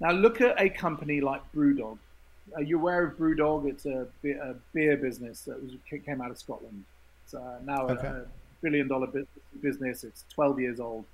Now, 0.02 0.12
look 0.12 0.42
at 0.42 0.60
a 0.60 0.70
company 0.70 1.22
like 1.22 1.42
BrewDog 1.56 1.98
are 2.54 2.62
you 2.62 2.78
aware 2.78 3.04
of 3.04 3.18
BrewDog? 3.18 3.68
It's 3.68 3.86
a, 3.86 4.08
a 4.24 4.56
beer 4.74 4.98
business 4.98 5.42
that 5.42 5.62
was, 5.62 5.72
came 5.90 6.22
out 6.22 6.32
of 6.32 6.38
Scotland. 6.38 6.84
It's 7.26 7.34
uh, 7.34 7.60
now 7.66 7.88
okay. 7.88 8.08
a, 8.08 8.26
billion 8.62 8.88
dollar 8.88 9.08
business. 9.62 10.04
It's 10.04 10.26
12 10.34 10.60
years 10.60 10.80
old. 10.80 11.06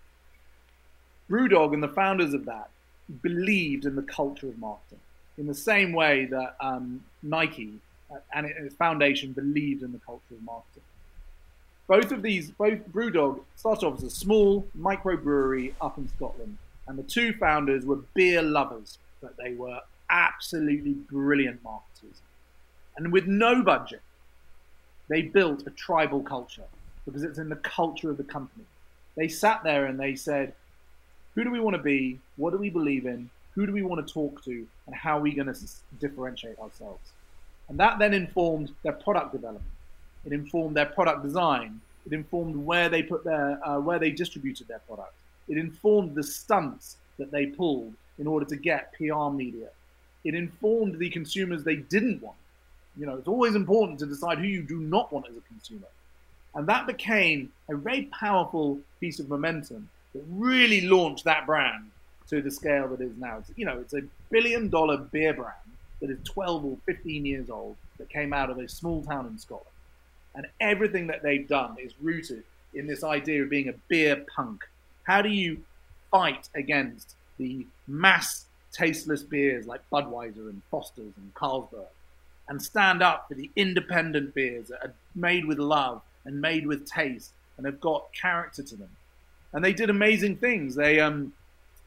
BrewDog 1.30 1.74
and 1.74 1.82
the 1.82 1.90
founders 1.90 2.34
of 2.34 2.46
that 2.46 2.70
believed 3.22 3.86
in 3.86 3.96
the 3.96 4.02
culture 4.04 4.48
of 4.48 4.58
marketing 4.58 5.00
in 5.38 5.48
the 5.48 5.54
same 5.54 5.92
way 5.92 6.26
that 6.26 6.56
um, 6.60 7.04
Nike 7.24 7.80
uh, 8.12 8.18
and 8.34 8.46
its 8.46 8.76
foundation 8.76 9.32
believed 9.34 9.84
in 9.84 9.92
the 9.92 10.00
culture 10.00 10.34
of 10.34 10.44
marketing. 10.44 10.84
Both 11.88 12.12
of 12.12 12.22
these, 12.22 12.52
both 12.52 12.80
BrewDog 12.92 13.42
started 13.56 13.86
off 13.86 13.98
as 13.98 14.04
a 14.04 14.10
small 14.10 14.66
microbrewery 14.80 15.74
up 15.82 15.98
in 15.98 16.08
Scotland, 16.10 16.58
and 16.88 16.98
the 16.98 17.04
two 17.04 17.34
founders 17.34 17.86
were 17.86 17.98
beer 18.14 18.42
lovers, 18.42 18.98
but 19.22 19.36
they 19.38 19.54
were 19.54 19.80
absolutely 20.10 20.94
brilliant 20.94 21.64
marketers. 21.64 22.22
And 22.96 23.12
with 23.12 23.28
no 23.28 23.64
budget, 23.64 24.02
they 25.12 25.22
built 25.22 25.68
a 25.68 25.72
tribal 25.72 26.22
culture 26.22 26.64
because 27.06 27.24
it's 27.24 27.38
in 27.38 27.50
the 27.50 27.56
culture 27.58 28.10
of 28.10 28.18
the 28.18 28.24
company. 28.24 28.64
They 29.16 29.28
sat 29.28 29.64
there 29.64 29.86
and 29.86 30.00
they 30.00 30.16
said, 30.16 30.54
who 31.36 31.44
do 31.44 31.52
we 31.52 31.60
want 31.60 31.76
to 31.76 31.82
be? 31.82 32.20
What 32.38 32.52
do 32.52 32.58
we 32.58 32.70
believe 32.70 33.06
in? 33.06 33.30
Who 33.56 33.66
do 33.66 33.74
we 33.74 33.82
want 33.82 34.06
to 34.06 34.14
talk 34.14 34.44
to? 34.46 34.66
And 34.86 34.96
how 34.96 35.18
are 35.18 35.22
we 35.22 35.34
going 35.34 35.54
to 35.54 35.60
differentiate 36.00 36.58
ourselves? 36.60 37.12
And 37.68 37.80
that 37.80 38.00
then 38.00 38.14
informed 38.14 38.72
their 38.84 38.94
product 38.94 39.34
development. 39.34 39.66
It 40.26 40.32
informed 40.32 40.76
their 40.76 40.86
product 40.86 41.24
design. 41.24 41.82
It 42.06 42.14
informed 42.14 42.56
where 42.56 42.88
they 42.88 43.04
put 43.04 43.24
their, 43.24 43.60
uh, 43.68 43.80
where 43.80 44.00
they 44.00 44.12
distributed 44.12 44.68
their 44.68 44.80
product. 44.80 45.14
It 45.50 45.58
informed 45.58 46.16
the 46.16 46.24
stunts 46.24 46.98
that 47.18 47.32
they 47.32 47.48
pulled 47.48 47.94
in 48.18 48.28
order 48.28 48.46
to 48.46 48.56
get 48.56 48.94
PR 48.94 49.30
media 49.30 49.70
it 50.24 50.36
informed 50.36 51.00
the 51.00 51.10
consumers 51.10 51.64
they 51.64 51.78
didn't 51.78 52.22
want. 52.22 52.38
You 52.98 53.06
know, 53.06 53.16
it's 53.16 53.28
always 53.28 53.56
important 53.56 54.00
to 54.00 54.06
decide 54.06 54.38
who 54.38 54.46
you 54.46 54.64
do 54.64 54.80
not 54.80 55.12
want 55.12 55.28
as 55.28 55.36
a 55.36 55.42
consumer. 55.42 55.88
And 56.54 56.68
that 56.68 56.88
became 56.88 57.52
a 57.70 57.76
very 57.76 58.04
powerful 58.04 58.80
piece 59.00 59.20
of 59.20 59.30
momentum 59.30 59.90
that 60.14 60.24
really 60.30 60.82
launched 60.82 61.24
that 61.24 61.46
brand 61.46 61.92
to 62.30 62.42
the 62.42 62.52
scale 62.52 62.90
that 62.90 63.02
is 63.02 63.16
now. 63.18 63.38
It's, 63.38 63.52
you 63.56 63.66
know, 63.66 63.80
it's 63.80 63.94
a 63.94 64.02
billion 64.30 64.70
dollar 64.70 64.98
beer 64.98 65.34
brand 65.34 65.56
that 66.02 66.10
is 66.10 66.20
12 66.26 66.66
or 66.66 66.78
15 66.86 67.26
years 67.26 67.50
old 67.50 67.78
that 67.98 68.10
came 68.10 68.34
out 68.34 68.50
of 68.50 68.58
a 68.58 68.68
small 68.68 69.04
town 69.04 69.28
in 69.28 69.38
Scotland. 69.38 69.68
And 70.36 70.48
everything 70.60 71.08
that 71.08 71.24
they've 71.24 71.48
done 71.48 71.78
is 71.82 71.94
rooted 72.02 72.44
in 72.74 72.88
this 72.88 73.04
idea 73.04 73.44
of 73.44 73.50
being 73.50 73.70
a 73.70 73.74
beer 73.88 74.26
punk. 74.36 74.64
How 75.04 75.22
do 75.22 75.30
you 75.30 75.62
fight 76.10 76.50
against 76.56 77.16
the 77.38 77.66
mass 77.88 78.46
tasteless 78.72 79.24
beers 79.24 79.68
like 79.68 79.82
Budweiser 79.92 80.50
and 80.50 80.62
Foster's 80.72 81.14
and 81.18 81.34
Carlsberg 81.34 81.88
and 82.48 82.62
stand 82.62 83.02
up 83.02 83.28
for 83.28 83.36
the 83.36 83.50
independent 83.56 84.34
beers 84.34 84.68
that 84.68 84.84
are 84.84 84.94
made 85.16 85.46
with 85.46 85.60
love 85.60 86.02
and 86.26 86.42
made 86.42 86.68
with 86.68 86.86
taste 86.86 87.32
and 87.58 87.66
have 87.66 87.80
got 87.80 88.08
character 88.14 88.64
to 88.64 88.76
them. 88.76 88.90
And 89.54 89.64
they 89.64 89.74
did 89.74 89.90
amazing 89.90 90.38
things. 90.38 90.76
They, 90.76 91.00
um, 91.00 91.34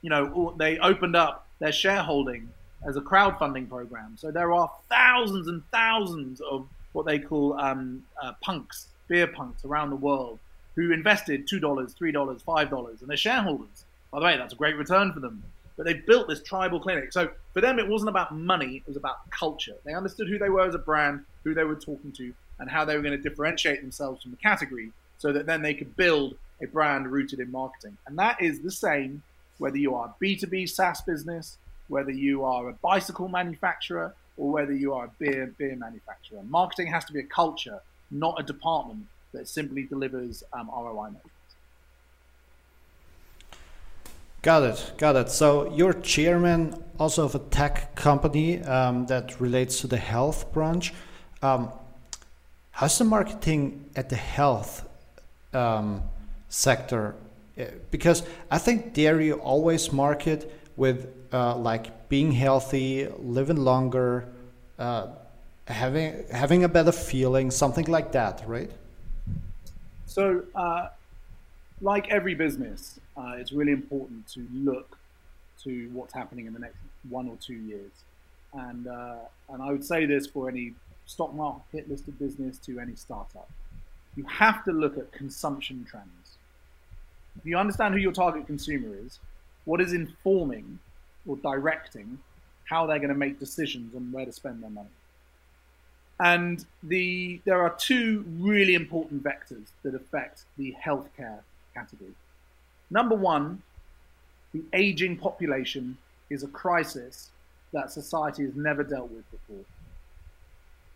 you 0.03 0.11
know, 0.11 0.55
they 0.59 0.79
opened 0.79 1.17
up 1.17 1.47
their 1.59 1.73
shareholding 1.73 2.49
as 2.87 2.97
a 2.97 3.01
crowdfunding 3.01 3.69
program. 3.69 4.17
So 4.19 4.31
there 4.31 4.53
are 4.53 4.71
thousands 4.89 5.49
and 5.49 5.63
thousands 5.71 6.41
of 6.41 6.67
what 6.93 7.07
they 7.07 7.19
call 7.19 7.59
um, 7.59 8.05
uh, 8.23 8.33
punks, 8.41 8.89
beer 9.09 9.27
punks 9.27 9.65
around 9.65 9.91
the 9.91 9.97
world 9.97 10.39
who 10.77 10.93
invested 10.93 11.49
$2, 11.49 11.61
$3, 11.61 12.43
$5, 12.43 13.01
and 13.01 13.09
they're 13.09 13.17
shareholders. 13.17 13.85
By 14.11 14.21
the 14.21 14.27
way, 14.27 14.37
that's 14.37 14.53
a 14.53 14.57
great 14.57 14.77
return 14.77 15.13
for 15.13 15.21
them. 15.21 15.43
But 15.77 15.87
they 15.87 15.95
built 15.95 16.29
this 16.29 16.43
tribal 16.43 16.81
clinic. 16.81 17.13
So 17.13 17.31
for 17.53 17.61
them, 17.61 17.79
it 17.79 17.89
wasn't 17.89 18.11
about 18.11 18.35
money, 18.35 18.77
it 18.77 18.87
was 18.87 18.97
about 18.97 19.29
culture. 19.31 19.75
They 19.85 19.95
understood 19.95 20.29
who 20.29 20.39
they 20.39 20.49
were 20.49 20.67
as 20.67 20.75
a 20.75 20.79
brand, 20.79 21.25
who 21.43 21.55
they 21.55 21.65
were 21.65 21.75
talking 21.75 22.13
to, 22.13 22.33
and 22.59 22.71
how 22.71 22.85
they 22.85 22.97
were 22.97 23.03
going 23.03 23.21
to 23.21 23.29
differentiate 23.29 23.81
themselves 23.81 24.23
from 24.23 24.31
the 24.31 24.37
category 24.37 24.93
so 25.19 25.33
that 25.33 25.47
then 25.47 25.63
they 25.63 25.75
could 25.75 25.97
build 25.97 26.37
a 26.63 26.67
brand 26.67 27.11
rooted 27.11 27.41
in 27.41 27.51
marketing. 27.51 27.97
And 28.07 28.19
that 28.19 28.41
is 28.41 28.61
the 28.61 28.71
same 28.71 29.23
whether 29.59 29.77
you 29.77 29.95
are 29.95 30.07
a 30.07 30.25
B2B 30.25 30.69
SaaS 30.69 31.01
business, 31.03 31.59
whether 31.89 32.11
you 32.11 32.45
are 32.45 32.69
a 32.69 32.73
bicycle 32.75 33.29
manufacturer, 33.29 34.15
or 34.37 34.51
whether 34.51 34.73
you 34.73 34.93
are 34.93 35.07
a 35.07 35.11
beer 35.19 35.53
beer 35.59 35.77
manufacturer. 35.77 36.43
Marketing 36.45 36.89
has 36.89 37.05
to 37.05 37.13
be 37.13 37.21
a 37.21 37.25
culture, 37.25 37.81
not 38.11 38.39
a 38.39 38.43
department 38.43 39.07
that 39.33 39.49
simply 39.49 39.85
delivers 39.85 40.43
um, 40.53 40.69
ROI 40.69 41.11
measures. 41.11 41.31
Got 44.45 44.63
it, 44.65 44.93
got 44.99 45.17
it. 45.17 45.31
So 45.31 45.73
you're 45.75 45.95
chairman 45.95 46.75
also 46.99 47.25
of 47.25 47.35
a 47.35 47.39
tech 47.39 47.95
company 47.95 48.61
um, 48.61 49.07
that 49.07 49.41
relates 49.41 49.81
to 49.81 49.87
the 49.87 49.97
health 49.97 50.53
branch. 50.53 50.93
Um, 51.41 51.71
how's 52.71 52.99
the 52.99 53.05
marketing 53.05 53.89
at 53.97 54.11
the 54.11 54.17
health 54.17 54.87
um, 55.55 56.03
sector? 56.51 57.15
Uh, 57.59 57.65
because 57.91 58.23
I 58.51 58.59
think 58.59 58.93
dairy 58.93 59.33
always 59.33 59.95
market 59.95 60.53
with 60.77 61.09
uh, 61.33 61.57
like 61.57 62.11
being 62.11 62.31
healthy, 62.31 63.09
living 63.19 63.57
longer, 63.57 64.29
uh, 64.79 65.07
having 65.69 66.23
having 66.31 66.65
a 66.65 66.69
better 66.69 66.93
feeling, 66.93 67.51
something 67.51 67.87
like 67.87 68.13
that, 68.13 68.43
right? 68.47 68.71
So, 70.05 70.43
uh, 70.55 70.89
like 71.85 72.11
every 72.11 72.35
business, 72.35 72.99
uh, 73.17 73.35
it's 73.37 73.53
really 73.53 73.73
important 73.73 74.27
to 74.29 74.47
look 74.55 74.97
to 75.63 75.91
what's 75.93 76.15
happening 76.15 76.47
in 76.47 76.55
the 76.55 76.59
next 76.59 76.79
one 77.11 77.29
or 77.29 77.37
two 77.37 77.55
years. 77.55 77.93
And, 78.55 78.89
uh, 78.89 79.17
and 79.51 79.63
I 79.63 79.71
would 79.71 79.85
say 79.85 80.07
this 80.07 80.27
for 80.27 80.49
any 80.49 80.73
stock 81.05 81.35
market 81.35 81.89
listed 81.89 82.19
business 82.19 82.57
to 82.59 82.81
any 82.81 82.95
startup. 82.95 83.51
You 84.17 84.25
have 84.25 84.65
to 84.65 84.73
look 84.73 84.97
at 84.97 85.13
consumption 85.13 85.87
trends. 85.89 86.39
If 87.39 87.45
you 87.45 87.59
understand 87.59 87.93
who 87.93 88.01
your 88.01 88.13
target 88.13 88.47
consumer 88.47 88.97
is, 89.05 89.19
what 89.67 89.81
is 89.83 89.93
informing 89.93 90.79
or 91.27 91.37
directing 91.37 92.19
how 92.65 92.87
they're 92.87 92.99
going 92.99 93.11
to 93.11 93.15
make 93.15 93.39
decisions 93.39 93.95
on 93.95 94.11
where 94.11 94.25
to 94.25 94.33
spend 94.33 94.63
their 94.63 94.71
money. 94.71 94.89
And 96.19 96.65
the, 96.83 97.43
there 97.45 97.61
are 97.61 97.75
two 97.77 98.25
really 98.39 98.75
important 98.75 99.23
vectors 99.23 99.67
that 99.83 99.95
affect 99.95 100.45
the 100.57 100.75
healthcare 100.83 101.41
category. 101.75 102.13
Number 102.91 103.15
one, 103.15 103.63
the 104.53 104.63
aging 104.73 105.17
population 105.17 105.99
is 106.31 106.43
a 106.43 106.49
crisis 106.49 107.31
that 107.73 107.91
society 107.91 108.45
has 108.45 108.55
never 108.55 108.85
dealt 108.85 109.11
with 109.11 109.29
before. 109.31 109.65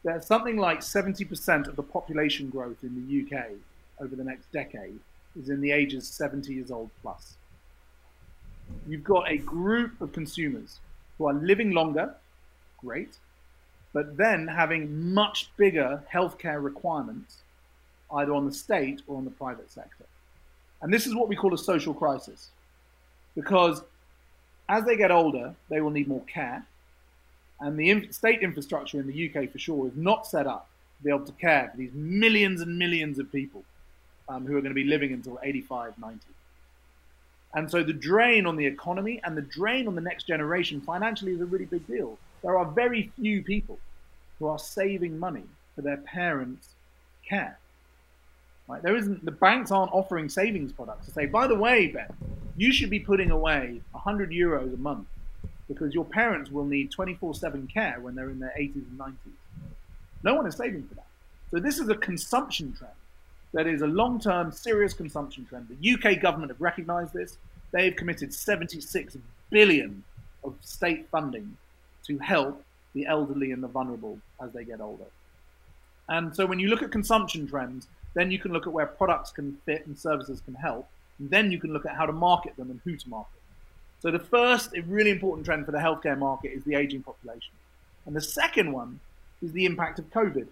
There's 0.05 0.27
something 0.27 0.57
like 0.57 0.81
70% 0.81 1.67
of 1.67 1.77
the 1.77 1.83
population 1.83 2.51
growth 2.51 2.83
in 2.83 2.95
the 2.95 3.37
UK 3.37 3.49
over 4.01 4.15
the 4.15 4.25
next 4.25 4.51
decade 4.53 4.99
is 5.39 5.49
in 5.49 5.61
the 5.61 5.73
ages 5.73 6.07
70 6.07 6.53
years 6.53 6.71
old 6.71 6.91
plus. 7.03 7.35
You've 8.87 9.05
got 9.05 9.31
a 9.31 9.39
group 9.39 10.01
of 10.01 10.13
consumers 10.13 10.79
who 11.17 11.27
are 11.27 11.35
living 11.35 11.73
longer, 11.73 12.15
great, 12.79 13.19
but 13.93 14.17
then 14.17 14.47
having 14.47 15.13
much 15.13 15.51
bigger 15.57 16.03
healthcare 16.13 16.63
requirements, 16.63 17.39
either 18.13 18.33
on 18.33 18.47
the 18.47 18.53
state 18.53 19.03
or 19.07 19.17
on 19.17 19.25
the 19.25 19.31
private 19.31 19.71
sector. 19.71 20.05
And 20.81 20.93
this 20.93 21.07
is 21.07 21.15
what 21.15 21.29
we 21.29 21.37
call 21.37 21.55
a 21.55 21.59
social 21.59 21.95
crisis. 21.95 22.49
Because 23.35 23.83
as 24.69 24.85
they 24.85 24.97
get 24.97 25.11
older, 25.11 25.55
they 25.69 25.81
will 25.81 25.91
need 25.91 26.09
more 26.09 26.23
care. 26.33 26.65
And 27.61 27.79
the 27.79 28.13
state 28.13 28.41
infrastructure 28.43 29.01
in 29.01 29.07
the 29.07 29.31
UK, 29.31 29.51
for 29.51 29.59
sure, 29.59 29.89
is 29.89 29.97
not 29.97 30.27
set 30.27 30.47
up 30.47 30.69
to 30.99 31.05
be 31.05 31.11
able 31.11 31.27
to 31.27 31.33
care 31.33 31.69
for 31.71 31.77
these 31.77 31.93
millions 31.93 32.61
and 32.61 32.79
millions 32.79 33.19
of 33.19 33.31
people 33.33 33.65
um, 34.29 34.47
who 34.47 34.57
are 34.57 34.61
going 34.61 34.71
to 34.71 34.75
be 34.75 34.85
living 34.85 35.13
until 35.13 35.39
85, 35.43 35.99
90. 35.99 36.21
And 37.55 37.71
so 37.71 37.83
the 37.83 37.93
drain 37.93 38.47
on 38.47 38.57
the 38.57 38.67
economy 38.67 39.21
and 39.25 39.37
the 39.37 39.43
drain 39.43 39.89
on 39.89 39.95
the 39.95 40.01
next 40.01 40.27
generation 40.27 40.81
financially 40.81 41.33
is 41.33 41.41
a 41.41 41.47
really 41.47 41.65
big 41.65 41.87
deal. 41.87 42.19
There 42.43 42.57
are 42.57 42.67
very 42.67 43.11
few 43.17 43.43
people 43.43 43.79
who 44.39 44.47
are 44.47 44.59
saving 44.59 45.19
money 45.19 45.45
for 45.75 45.83
their 45.83 45.97
parents' 45.97 46.75
care. 47.27 47.59
There 48.83 48.97
isn't 48.97 49.25
the 49.25 49.31
banks 49.31 49.71
aren't 49.71 49.93
offering 49.93 50.29
savings 50.29 50.73
products 50.73 51.07
to 51.07 51.13
say, 51.13 51.27
by 51.27 51.47
the 51.47 51.55
way, 51.55 51.87
Ben, 51.89 52.09
you 52.57 52.73
should 52.73 52.91
be 52.91 53.01
putting 53.01 53.31
away 53.31 53.81
100 53.93 54.31
euros 54.31 54.75
a 54.75 54.77
month 54.77 55.09
because 55.69 55.95
your 55.95 56.05
parents 56.05 56.51
will 56.51 56.65
need 56.65 56.91
24/7 56.91 57.67
care 57.67 57.99
when 58.01 58.15
they're 58.15 58.31
in 58.31 58.39
their 58.39 58.53
80s 58.57 58.87
and 58.89 58.99
90s. 58.99 59.37
No 60.23 60.35
one 60.35 60.47
is 60.47 60.57
saving 60.57 60.87
for 60.87 60.95
that. 60.95 61.07
So 61.51 61.59
this 61.59 61.79
is 61.79 61.89
a 61.89 61.95
consumption 61.95 62.75
trend 62.75 62.93
that 63.53 63.67
is 63.67 63.81
a 63.81 63.87
long-term, 63.87 64.53
serious 64.53 64.93
consumption 64.93 65.47
trend. 65.47 65.69
The 65.69 65.95
UK 65.95 66.21
government 66.21 66.51
have 66.51 66.61
recognised 66.61 67.15
this. 67.15 67.39
They've 67.71 67.97
committed 67.97 68.35
76 68.35 69.17
billion 69.51 70.05
of 70.45 70.57
state 70.61 71.09
funding 71.11 71.57
to 72.05 72.19
help 72.19 72.63
the 72.93 73.07
elderly 73.07 73.53
and 73.53 73.63
the 73.63 73.69
vulnerable 73.69 74.19
as 74.41 74.53
they 74.53 74.65
get 74.65 74.81
older. 74.81 75.07
And 76.09 76.35
so 76.35 76.47
when 76.47 76.59
you 76.59 76.69
look 76.69 76.83
at 76.83 76.91
consumption 76.91 77.47
trends, 77.47 77.89
then 78.15 78.31
you 78.31 78.39
can 78.39 78.53
look 78.53 78.67
at 78.67 78.73
where 78.73 78.87
products 78.87 79.31
can 79.31 79.57
fit 79.65 79.87
and 79.87 79.99
services 79.99 80.41
can 80.45 80.55
help. 80.55 80.89
And 81.19 81.31
then 81.31 81.51
you 81.51 81.59
can 81.59 81.73
look 81.73 81.87
at 81.87 81.95
how 81.95 82.07
to 82.07 82.13
market 82.13 82.57
them 82.57 82.71
and 82.71 82.81
who 82.85 82.97
to 82.97 83.09
market. 83.09 83.41
So 84.01 84.11
the 84.11 84.19
first 84.19 84.71
really 84.87 85.11
important 85.11 85.45
trend 85.45 85.67
for 85.67 85.73
the 85.73 85.79
healthcare 85.79 86.19
market 86.19 86.53
is 86.53 86.65
the 86.65 86.75
aging 86.75 87.03
population. 87.03 87.53
And 88.07 88.15
the 88.15 88.21
second 88.21 88.73
one 88.73 89.01
is 89.43 89.53
the 89.53 89.65
impact 89.65 89.99
of 89.99 90.11
COVID. 90.11 90.47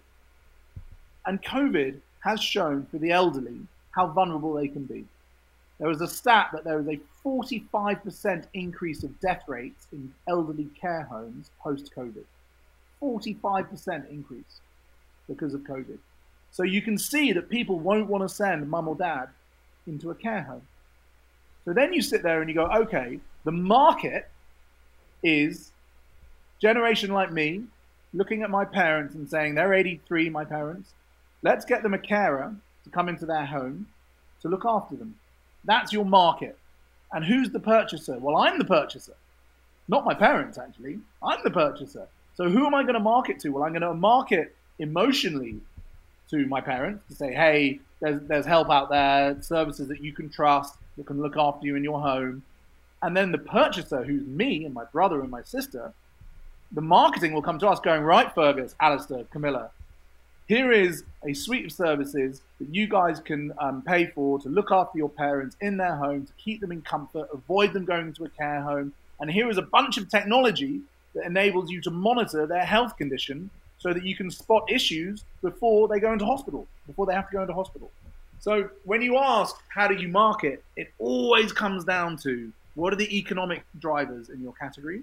And 1.25 1.41
COVID 1.43 1.99
has 2.21 2.41
shown 2.41 2.85
for 2.91 2.97
the 2.97 3.11
elderly 3.11 3.59
how 3.91 4.07
vulnerable 4.07 4.53
they 4.53 4.67
can 4.67 4.85
be. 4.85 5.05
There 5.79 5.87
was 5.87 6.01
a 6.01 6.07
stat 6.07 6.49
that 6.53 6.63
there 6.63 6.77
was 6.77 6.87
a 6.87 6.99
45% 7.25 8.45
increase 8.53 9.03
of 9.03 9.19
death 9.19 9.43
rates 9.47 9.87
in 9.91 10.13
elderly 10.27 10.67
care 10.79 11.03
homes 11.03 11.51
post 11.61 11.91
COVID. 11.95 12.23
45% 13.01 14.09
increase 14.09 14.61
because 15.27 15.53
of 15.53 15.61
COVID. 15.61 15.99
So 16.57 16.63
you 16.63 16.81
can 16.81 16.97
see 16.97 17.33
that 17.33 17.51
people 17.51 17.77
won't 17.77 18.07
want 18.07 18.27
to 18.27 18.35
send 18.35 18.67
mum 18.67 18.87
or 18.87 18.95
dad 18.95 19.29
into 19.85 20.09
a 20.09 20.15
care 20.15 20.41
home. 20.41 20.63
So 21.65 21.71
then 21.71 21.93
you 21.93 22.01
sit 22.01 22.23
there 22.23 22.41
and 22.41 22.49
you 22.49 22.55
go, 22.55 22.65
okay, 22.65 23.19
the 23.43 23.51
market 23.51 24.27
is 25.21 25.71
generation 26.59 27.11
like 27.11 27.31
me 27.31 27.65
looking 28.11 28.41
at 28.41 28.49
my 28.49 28.65
parents 28.65 29.13
and 29.13 29.29
saying 29.29 29.53
they're 29.53 29.71
83, 29.71 30.31
my 30.31 30.43
parents. 30.43 30.93
Let's 31.43 31.63
get 31.63 31.83
them 31.83 31.93
a 31.93 31.99
carer 31.99 32.55
to 32.85 32.89
come 32.89 33.07
into 33.07 33.27
their 33.27 33.45
home 33.45 33.85
to 34.41 34.47
look 34.47 34.65
after 34.65 34.95
them. 34.95 35.13
That's 35.63 35.93
your 35.93 36.05
market. 36.05 36.57
And 37.11 37.23
who's 37.23 37.51
the 37.51 37.59
purchaser? 37.59 38.17
Well, 38.17 38.35
I'm 38.35 38.57
the 38.57 38.65
purchaser. 38.65 39.13
Not 39.87 40.05
my 40.05 40.15
parents, 40.15 40.57
actually. 40.57 41.01
I'm 41.21 41.43
the 41.43 41.51
purchaser. 41.51 42.07
So 42.33 42.49
who 42.49 42.65
am 42.65 42.73
I 42.73 42.81
going 42.81 42.95
to 42.95 42.99
market 42.99 43.39
to? 43.41 43.49
Well, 43.49 43.63
I'm 43.63 43.73
going 43.73 43.83
to 43.83 43.93
market 43.93 44.55
emotionally 44.79 45.61
to 46.29 46.45
my 46.47 46.61
parents 46.61 47.03
to 47.09 47.15
say, 47.15 47.33
hey, 47.33 47.79
there's, 47.99 48.21
there's 48.27 48.45
help 48.45 48.69
out 48.69 48.89
there, 48.89 49.41
services 49.41 49.87
that 49.87 50.03
you 50.03 50.13
can 50.13 50.29
trust, 50.29 50.75
that 50.97 51.05
can 51.05 51.21
look 51.21 51.37
after 51.37 51.65
you 51.65 51.75
in 51.75 51.83
your 51.83 52.01
home. 52.01 52.43
And 53.01 53.15
then 53.15 53.31
the 53.31 53.37
purchaser, 53.37 54.03
who's 54.03 54.25
me 54.25 54.65
and 54.65 54.73
my 54.73 54.85
brother 54.85 55.21
and 55.21 55.29
my 55.29 55.43
sister, 55.43 55.93
the 56.71 56.81
marketing 56.81 57.33
will 57.33 57.41
come 57.41 57.59
to 57.59 57.67
us 57.67 57.79
going, 57.79 58.03
right, 58.03 58.33
Fergus, 58.33 58.75
Alistair, 58.79 59.23
Camilla, 59.31 59.71
here 60.47 60.71
is 60.71 61.03
a 61.25 61.33
suite 61.33 61.65
of 61.65 61.71
services 61.73 62.41
that 62.59 62.73
you 62.73 62.87
guys 62.87 63.19
can 63.19 63.51
um, 63.59 63.81
pay 63.81 64.07
for 64.07 64.39
to 64.39 64.49
look 64.49 64.71
after 64.71 64.97
your 64.97 65.09
parents 65.09 65.57
in 65.59 65.75
their 65.75 65.95
home, 65.95 66.25
to 66.25 66.33
keep 66.37 66.61
them 66.61 66.71
in 66.71 66.81
comfort, 66.81 67.27
avoid 67.33 67.73
them 67.73 67.83
going 67.83 68.07
into 68.07 68.23
a 68.23 68.29
care 68.29 68.61
home. 68.61 68.93
And 69.19 69.29
here 69.29 69.49
is 69.49 69.57
a 69.57 69.63
bunch 69.63 69.97
of 69.97 70.09
technology 70.09 70.81
that 71.15 71.25
enables 71.25 71.69
you 71.69 71.81
to 71.81 71.91
monitor 71.91 72.45
their 72.47 72.63
health 72.63 72.95
condition 72.97 73.49
so 73.79 73.93
that 73.93 74.03
you 74.03 74.15
can 74.15 74.31
spot 74.31 74.69
issues 74.71 75.23
before 75.41 75.87
they 75.87 75.99
go 75.99 76.11
into 76.13 76.25
hospital, 76.25 76.67
before 76.87 77.05
they 77.05 77.13
have 77.13 77.29
to 77.29 77.33
go 77.33 77.41
into 77.41 77.53
hospital. 77.53 77.91
So 78.39 78.69
when 78.85 79.01
you 79.01 79.17
ask 79.17 79.55
how 79.69 79.87
do 79.87 79.95
you 79.95 80.07
market, 80.07 80.63
it 80.75 80.93
always 80.99 81.51
comes 81.51 81.83
down 81.83 82.17
to 82.17 82.51
what 82.75 82.93
are 82.93 82.95
the 82.95 83.17
economic 83.17 83.63
drivers 83.79 84.29
in 84.29 84.41
your 84.41 84.53
category, 84.53 85.01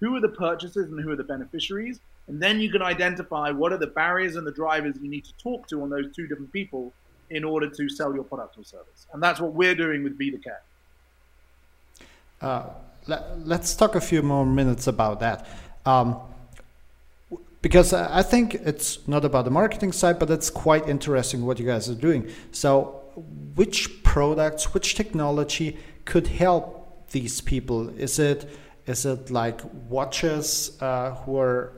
who 0.00 0.14
are 0.14 0.20
the 0.20 0.28
purchasers 0.28 0.90
and 0.90 1.00
who 1.00 1.10
are 1.10 1.16
the 1.16 1.24
beneficiaries, 1.24 2.00
and 2.28 2.40
then 2.40 2.60
you 2.60 2.70
can 2.70 2.82
identify 2.82 3.50
what 3.50 3.72
are 3.72 3.78
the 3.78 3.86
barriers 3.86 4.36
and 4.36 4.46
the 4.46 4.52
drivers 4.52 4.94
you 5.02 5.10
need 5.10 5.24
to 5.24 5.32
talk 5.38 5.66
to 5.68 5.82
on 5.82 5.90
those 5.90 6.14
two 6.14 6.26
different 6.26 6.52
people 6.52 6.92
in 7.30 7.44
order 7.44 7.68
to 7.68 7.88
sell 7.88 8.14
your 8.14 8.24
product 8.24 8.56
or 8.58 8.64
service. 8.64 9.06
And 9.12 9.22
that's 9.22 9.40
what 9.40 9.52
we're 9.52 9.74
doing 9.74 10.04
with 10.04 10.16
Be 10.16 10.30
VitaCare. 10.30 10.60
Uh, 12.40 12.70
let, 13.06 13.60
us 13.60 13.74
talk 13.74 13.94
a 13.94 14.00
few 14.00 14.22
more 14.22 14.46
minutes 14.46 14.86
about 14.86 15.20
that. 15.20 15.48
Um, 15.84 16.20
because 17.68 17.92
I 17.92 18.22
think 18.22 18.54
it's 18.54 19.06
not 19.06 19.26
about 19.26 19.44
the 19.44 19.50
marketing 19.50 19.92
side, 19.92 20.18
but 20.18 20.30
it's 20.30 20.48
quite 20.48 20.88
interesting 20.88 21.44
what 21.44 21.58
you 21.60 21.66
guys 21.66 21.90
are 21.90 22.00
doing. 22.08 22.30
So, 22.50 23.02
which 23.56 24.02
products, 24.02 24.72
which 24.72 24.94
technology 24.94 25.76
could 26.06 26.28
help 26.28 27.10
these 27.10 27.42
people? 27.42 27.90
Is 27.90 28.18
it 28.18 28.48
is 28.86 29.04
it 29.04 29.30
like 29.30 29.60
watches 29.86 30.80
uh, 30.80 31.10
who 31.16 31.36
are 31.38 31.74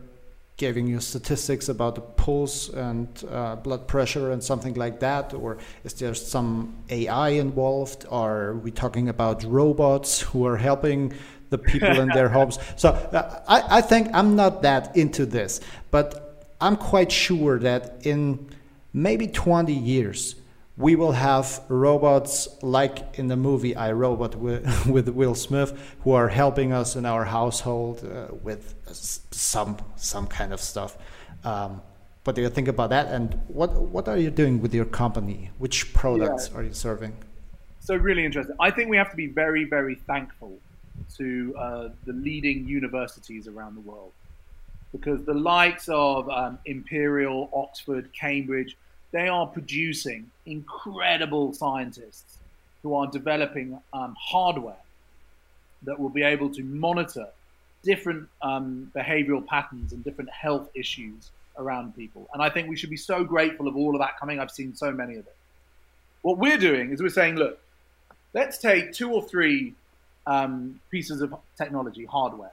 giving 0.58 0.86
you 0.86 1.00
statistics 1.00 1.68
about 1.68 1.96
the 1.96 2.02
pulse 2.02 2.68
and 2.68 3.08
uh, 3.28 3.56
blood 3.56 3.88
pressure 3.88 4.30
and 4.30 4.44
something 4.44 4.74
like 4.74 5.00
that? 5.00 5.34
Or 5.34 5.58
is 5.82 5.94
there 5.94 6.14
some 6.14 6.76
AI 6.88 7.30
involved? 7.30 8.06
Are 8.12 8.54
we 8.54 8.70
talking 8.70 9.08
about 9.08 9.42
robots 9.42 10.20
who 10.20 10.46
are 10.46 10.56
helping 10.56 11.14
the 11.50 11.58
people 11.58 12.00
in 12.00 12.08
their 12.08 12.28
homes? 12.28 12.58
So 12.76 12.90
uh, 12.90 13.42
I, 13.46 13.78
I 13.78 13.80
think 13.80 14.08
I'm 14.14 14.36
not 14.36 14.62
that 14.62 14.96
into 14.96 15.26
this, 15.26 15.60
but 15.90 16.54
I'm 16.60 16.76
quite 16.76 17.12
sure 17.12 17.58
that 17.58 18.06
in 18.06 18.48
maybe 18.92 19.26
20 19.26 19.72
years, 19.72 20.36
we 20.76 20.96
will 20.96 21.12
have 21.12 21.60
robots 21.68 22.48
like 22.62 23.18
in 23.18 23.28
the 23.28 23.36
movie 23.36 23.76
I 23.76 23.92
Robot 23.92 24.34
with, 24.34 24.86
with 24.94 25.08
Will 25.10 25.34
Smith, 25.34 25.78
who 26.04 26.12
are 26.12 26.28
helping 26.28 26.72
us 26.72 26.96
in 26.96 27.04
our 27.04 27.24
household 27.24 28.04
uh, 28.04 28.34
with 28.42 28.74
some 29.30 29.76
some 29.96 30.26
kind 30.26 30.52
of 30.52 30.60
stuff. 30.60 30.96
Um, 31.44 31.82
what 32.24 32.36
do 32.36 32.42
you 32.42 32.50
think 32.50 32.68
about 32.68 32.90
that? 32.90 33.08
And 33.08 33.38
what 33.48 33.72
what 33.74 34.08
are 34.08 34.16
you 34.16 34.30
doing 34.30 34.60
with 34.62 34.74
your 34.74 34.86
company? 34.86 35.50
Which 35.58 35.92
products 35.92 36.48
yeah. 36.50 36.58
are 36.58 36.62
you 36.62 36.72
serving? 36.72 37.14
So 37.80 37.94
really 37.96 38.24
interesting. 38.24 38.56
I 38.60 38.70
think 38.70 38.88
we 38.88 38.96
have 38.96 39.10
to 39.10 39.16
be 39.16 39.26
very 39.26 39.64
very 39.64 39.96
thankful 39.96 40.58
to 41.18 41.54
uh, 41.58 41.88
the 42.06 42.12
leading 42.12 42.66
universities 42.66 43.48
around 43.48 43.74
the 43.74 43.80
world 43.80 44.12
because 44.92 45.24
the 45.24 45.34
likes 45.34 45.88
of 45.88 46.28
um, 46.28 46.58
Imperial, 46.64 47.48
Oxford, 47.52 48.10
Cambridge 48.12 48.76
they 49.12 49.28
are 49.28 49.46
producing 49.46 50.30
incredible 50.46 51.52
scientists 51.52 52.38
who 52.82 52.94
are 52.94 53.06
developing 53.08 53.78
um, 53.92 54.16
hardware 54.18 54.76
that 55.82 55.98
will 55.98 56.10
be 56.10 56.22
able 56.22 56.48
to 56.50 56.62
monitor 56.62 57.26
different 57.82 58.28
um, 58.42 58.90
behavioral 58.94 59.44
patterns 59.46 59.92
and 59.92 60.04
different 60.04 60.30
health 60.30 60.68
issues 60.74 61.30
around 61.56 61.96
people. 61.96 62.28
And 62.32 62.42
I 62.42 62.50
think 62.50 62.68
we 62.68 62.76
should 62.76 62.90
be 62.90 62.96
so 62.96 63.24
grateful 63.24 63.66
of 63.66 63.76
all 63.76 63.94
of 63.94 64.00
that 64.00 64.18
coming. 64.18 64.38
I've 64.38 64.50
seen 64.50 64.74
so 64.74 64.92
many 64.92 65.14
of 65.14 65.26
it. 65.26 65.36
What 66.22 66.38
we're 66.38 66.58
doing 66.58 66.90
is 66.90 67.02
we're 67.02 67.08
saying, 67.08 67.36
look, 67.36 67.58
let's 68.34 68.58
take 68.58 68.92
two 68.92 69.12
or 69.12 69.22
three 69.22 69.74
um, 70.26 70.80
pieces 70.90 71.20
of 71.20 71.34
technology, 71.56 72.04
hardware, 72.04 72.52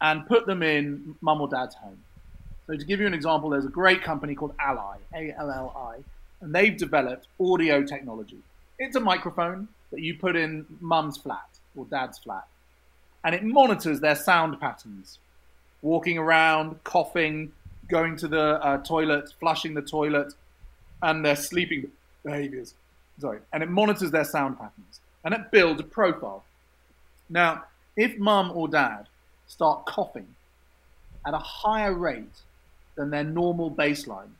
and 0.00 0.26
put 0.26 0.46
them 0.46 0.62
in 0.62 1.16
mum 1.20 1.40
or 1.40 1.48
dad's 1.48 1.74
home. 1.76 1.98
So 2.66 2.76
to 2.76 2.84
give 2.84 3.00
you 3.00 3.06
an 3.06 3.14
example, 3.14 3.50
there's 3.50 3.64
a 3.64 3.70
great 3.70 4.02
company 4.02 4.34
called 4.34 4.54
Alli, 4.58 4.98
A-L-L-I, 5.14 5.98
and 6.40 6.54
they've 6.54 6.76
developed 6.76 7.26
audio 7.40 7.82
technology. 7.82 8.38
It's 8.78 8.96
a 8.96 9.00
microphone 9.00 9.68
that 9.90 10.00
you 10.00 10.14
put 10.14 10.36
in 10.36 10.66
mum's 10.80 11.16
flat 11.16 11.48
or 11.76 11.84
dad's 11.86 12.18
flat. 12.18 12.46
and 13.24 13.34
it 13.34 13.44
monitors 13.44 14.00
their 14.00 14.16
sound 14.16 14.58
patterns, 14.58 15.18
walking 15.80 16.18
around, 16.18 16.82
coughing, 16.82 17.52
going 17.88 18.16
to 18.16 18.26
the 18.26 18.64
uh, 18.64 18.78
toilet, 18.78 19.32
flushing 19.38 19.74
the 19.74 19.82
toilet, 19.82 20.32
and 21.02 21.24
their 21.24 21.36
sleeping 21.36 21.92
behaviors. 22.24 22.74
Sorry, 23.20 23.38
and 23.52 23.62
it 23.62 23.68
monitors 23.68 24.10
their 24.10 24.24
sound 24.24 24.58
patterns 24.58 25.00
and 25.24 25.34
it 25.34 25.50
builds 25.50 25.80
a 25.80 25.84
profile. 25.84 26.44
Now, 27.32 27.64
if 27.96 28.18
mum 28.18 28.52
or 28.54 28.68
dad 28.68 29.08
start 29.46 29.86
coughing 29.86 30.28
at 31.26 31.32
a 31.32 31.38
higher 31.38 31.94
rate 31.94 32.42
than 32.94 33.08
their 33.08 33.24
normal 33.24 33.70
baseline, 33.70 34.32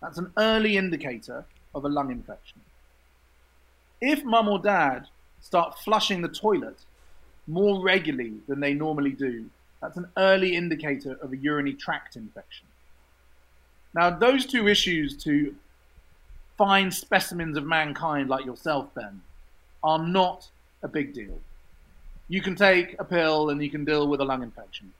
that's 0.00 0.18
an 0.18 0.32
early 0.36 0.76
indicator 0.76 1.44
of 1.72 1.84
a 1.84 1.88
lung 1.88 2.10
infection. 2.10 2.60
If 4.00 4.24
mum 4.24 4.48
or 4.48 4.58
dad 4.58 5.06
start 5.40 5.78
flushing 5.78 6.20
the 6.20 6.28
toilet 6.28 6.80
more 7.46 7.80
regularly 7.80 8.34
than 8.48 8.58
they 8.58 8.74
normally 8.74 9.12
do, 9.12 9.48
that's 9.80 9.96
an 9.96 10.08
early 10.16 10.56
indicator 10.56 11.16
of 11.22 11.32
a 11.32 11.36
urinary 11.36 11.74
tract 11.74 12.16
infection. 12.16 12.66
Now, 13.94 14.10
those 14.10 14.46
two 14.46 14.66
issues 14.66 15.16
to 15.18 15.54
fine 16.58 16.90
specimens 16.90 17.56
of 17.56 17.64
mankind 17.64 18.28
like 18.28 18.44
yourself, 18.44 18.92
Ben, 18.94 19.22
are 19.84 20.04
not 20.04 20.48
a 20.82 20.88
big 20.88 21.14
deal. 21.14 21.38
You 22.32 22.40
can 22.40 22.56
take 22.56 22.96
a 22.98 23.04
pill 23.04 23.50
and 23.50 23.62
you 23.62 23.68
can 23.68 23.84
deal 23.84 24.08
with 24.08 24.18
a 24.22 24.24
lung 24.24 24.42
infection. 24.42 24.90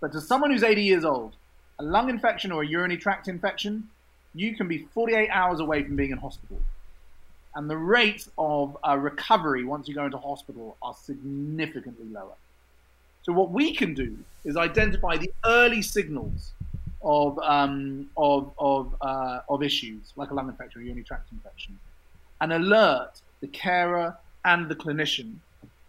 But 0.00 0.12
to 0.12 0.20
someone 0.20 0.52
who's 0.52 0.62
80 0.62 0.80
years 0.84 1.04
old, 1.04 1.34
a 1.80 1.82
lung 1.82 2.08
infection 2.08 2.52
or 2.52 2.62
a 2.62 2.66
urinary 2.68 3.00
tract 3.00 3.26
infection, 3.26 3.88
you 4.32 4.54
can 4.54 4.68
be 4.68 4.86
48 4.94 5.28
hours 5.28 5.58
away 5.58 5.82
from 5.82 5.96
being 5.96 6.12
in 6.12 6.18
hospital. 6.18 6.60
And 7.56 7.68
the 7.68 7.76
rates 7.76 8.30
of 8.38 8.78
uh, 8.86 8.96
recovery 8.96 9.64
once 9.64 9.88
you 9.88 9.94
go 9.96 10.04
into 10.04 10.18
hospital 10.18 10.76
are 10.80 10.94
significantly 10.94 12.06
lower. 12.12 12.36
So, 13.24 13.32
what 13.32 13.50
we 13.50 13.74
can 13.74 13.92
do 13.92 14.16
is 14.44 14.56
identify 14.56 15.16
the 15.16 15.32
early 15.44 15.82
signals 15.82 16.52
of, 17.02 17.40
um, 17.40 18.08
of, 18.16 18.52
of, 18.56 18.94
uh, 19.00 19.40
of 19.48 19.64
issues 19.64 20.12
like 20.14 20.30
a 20.30 20.34
lung 20.34 20.48
infection 20.48 20.80
or 20.80 20.84
urinary 20.84 21.02
tract 21.02 21.32
infection 21.32 21.76
and 22.40 22.52
alert 22.52 23.14
the 23.40 23.48
carer 23.48 24.16
and 24.44 24.68
the 24.68 24.76
clinician 24.76 25.38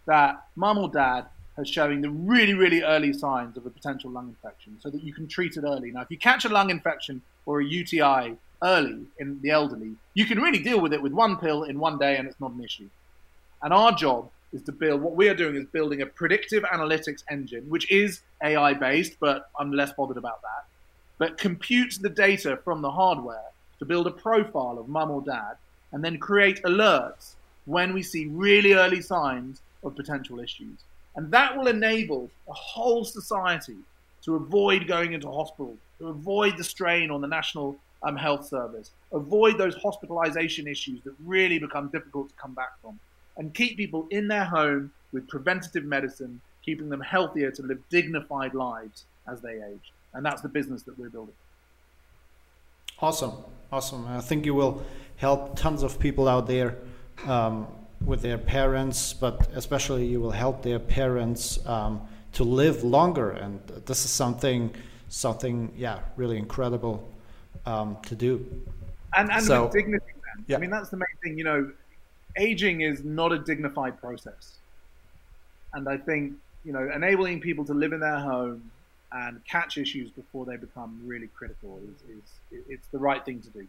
that 0.09 0.43
mum 0.55 0.77
or 0.77 0.89
dad 0.89 1.25
has 1.57 1.69
showing 1.69 2.01
the 2.01 2.09
really, 2.09 2.53
really 2.53 2.83
early 2.83 3.13
signs 3.13 3.57
of 3.57 3.65
a 3.65 3.69
potential 3.69 4.11
lung 4.11 4.27
infection 4.27 4.77
so 4.79 4.89
that 4.89 5.03
you 5.03 5.13
can 5.13 5.27
treat 5.27 5.55
it 5.57 5.63
early. 5.63 5.91
Now, 5.91 6.01
if 6.01 6.11
you 6.11 6.17
catch 6.17 6.45
a 6.45 6.49
lung 6.49 6.69
infection 6.69 7.21
or 7.45 7.61
a 7.61 7.65
UTI 7.65 8.35
early 8.63 9.05
in 9.19 9.39
the 9.41 9.51
elderly, 9.51 9.95
you 10.13 10.25
can 10.25 10.39
really 10.39 10.59
deal 10.59 10.79
with 10.81 10.93
it 10.93 11.01
with 11.01 11.13
one 11.13 11.37
pill 11.37 11.63
in 11.63 11.79
one 11.79 11.97
day 11.97 12.17
and 12.17 12.27
it's 12.27 12.39
not 12.39 12.51
an 12.51 12.63
issue. 12.63 12.89
And 13.61 13.73
our 13.73 13.93
job 13.93 14.29
is 14.51 14.61
to 14.63 14.71
build 14.71 15.01
what 15.01 15.15
we 15.15 15.29
are 15.29 15.35
doing 15.35 15.55
is 15.55 15.65
building 15.65 16.01
a 16.01 16.05
predictive 16.05 16.63
analytics 16.63 17.23
engine, 17.29 17.69
which 17.69 17.89
is 17.91 18.21
AI 18.43 18.73
based, 18.73 19.17
but 19.19 19.49
I'm 19.59 19.71
less 19.71 19.91
bothered 19.93 20.17
about 20.17 20.41
that 20.41 20.69
but 21.19 21.37
computes 21.37 21.97
the 21.99 22.09
data 22.09 22.57
from 22.63 22.81
the 22.81 22.89
hardware 22.89 23.51
to 23.77 23.85
build 23.85 24.07
a 24.07 24.11
profile 24.11 24.79
of 24.79 24.87
mum 24.87 25.11
or 25.11 25.21
dad 25.21 25.55
and 25.91 26.03
then 26.03 26.17
create 26.17 26.63
alerts 26.63 27.35
when 27.65 27.93
we 27.93 28.01
see 28.01 28.25
really 28.25 28.73
early 28.73 29.01
signs 29.01 29.61
of 29.83 29.95
potential 29.95 30.39
issues. 30.39 30.79
And 31.15 31.31
that 31.31 31.57
will 31.57 31.67
enable 31.67 32.29
a 32.47 32.53
whole 32.53 33.03
society 33.03 33.77
to 34.23 34.35
avoid 34.35 34.87
going 34.87 35.13
into 35.13 35.29
hospital, 35.29 35.75
to 35.99 36.07
avoid 36.07 36.57
the 36.57 36.63
strain 36.63 37.11
on 37.11 37.21
the 37.21 37.27
National 37.27 37.77
um, 38.03 38.15
Health 38.15 38.47
Service, 38.47 38.91
avoid 39.11 39.57
those 39.57 39.75
hospitalization 39.75 40.67
issues 40.67 41.01
that 41.03 41.13
really 41.25 41.59
become 41.59 41.89
difficult 41.89 42.29
to 42.29 42.35
come 42.35 42.53
back 42.53 42.79
from, 42.81 42.99
and 43.37 43.53
keep 43.53 43.77
people 43.77 44.07
in 44.11 44.27
their 44.27 44.45
home 44.45 44.91
with 45.11 45.27
preventative 45.27 45.85
medicine, 45.85 46.39
keeping 46.63 46.89
them 46.89 47.01
healthier 47.01 47.51
to 47.51 47.63
live 47.63 47.79
dignified 47.89 48.53
lives 48.53 49.05
as 49.27 49.41
they 49.41 49.53
age 49.53 49.93
and 50.13 50.25
that's 50.25 50.41
the 50.41 50.49
business 50.49 50.83
that 50.83 50.97
we're 50.97 51.09
building. 51.09 51.35
Awesome, 53.01 53.33
awesome. 53.71 54.07
I 54.07 54.21
think 54.21 54.45
you 54.45 54.53
will 54.53 54.83
help 55.17 55.57
tons 55.57 55.83
of 55.83 55.99
people 55.99 56.27
out 56.27 56.47
there 56.47 56.77
um, 57.25 57.67
with 58.05 58.21
their 58.21 58.37
parents, 58.37 59.13
but 59.13 59.47
especially 59.53 60.05
you 60.05 60.21
will 60.21 60.31
help 60.31 60.63
their 60.63 60.79
parents 60.79 61.59
um, 61.67 62.01
to 62.33 62.43
live 62.43 62.83
longer, 62.83 63.31
and 63.31 63.59
this 63.85 64.05
is 64.05 64.11
something, 64.11 64.73
something, 65.09 65.73
yeah, 65.75 65.99
really 66.15 66.37
incredible 66.37 67.09
um, 67.65 67.97
to 68.03 68.15
do. 68.15 68.45
And 69.15 69.31
and 69.31 69.43
so, 69.43 69.63
with 69.63 69.73
dignity, 69.73 70.05
man. 70.13 70.45
Yeah. 70.47 70.57
I 70.57 70.59
mean, 70.59 70.69
that's 70.69 70.89
the 70.89 70.97
main 70.97 71.07
thing. 71.23 71.37
You 71.37 71.43
know, 71.43 71.71
aging 72.37 72.81
is 72.81 73.03
not 73.03 73.31
a 73.31 73.39
dignified 73.39 73.99
process, 73.99 74.57
and 75.73 75.89
I 75.89 75.97
think 75.97 76.33
you 76.63 76.73
know, 76.73 76.89
enabling 76.93 77.41
people 77.41 77.65
to 77.65 77.73
live 77.73 77.93
in 77.93 77.99
their 77.99 78.19
home 78.19 78.69
and 79.11 79.43
catch 79.45 79.77
issues 79.77 80.11
before 80.11 80.45
they 80.45 80.55
become 80.55 81.01
really 81.03 81.27
critical 81.27 81.79
is, 81.83 82.17
is 82.17 82.63
it's 82.69 82.87
the 82.89 82.99
right 82.99 83.23
thing 83.25 83.41
to 83.41 83.49
do. 83.49 83.67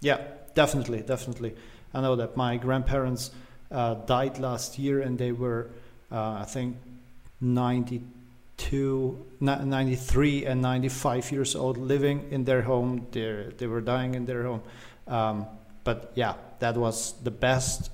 Yeah, 0.00 0.20
definitely, 0.54 1.00
definitely. 1.00 1.54
I 1.94 2.00
know 2.00 2.16
that 2.16 2.36
my 2.36 2.56
grandparents 2.56 3.30
uh, 3.70 3.94
died 3.94 4.38
last 4.38 4.78
year 4.78 5.00
and 5.00 5.16
they 5.16 5.32
were, 5.32 5.70
uh, 6.10 6.38
I 6.40 6.44
think, 6.44 6.76
92, 7.40 9.26
93 9.40 10.46
and 10.46 10.60
95 10.60 11.32
years 11.32 11.54
old 11.54 11.76
living 11.76 12.28
in 12.30 12.44
their 12.44 12.62
home. 12.62 13.06
They 13.12 13.52
they 13.56 13.66
were 13.66 13.80
dying 13.80 14.14
in 14.14 14.26
their 14.26 14.42
home. 14.44 14.62
Um, 15.06 15.46
but 15.84 16.12
yeah, 16.14 16.34
that 16.58 16.76
was 16.76 17.14
the 17.22 17.30
best 17.30 17.90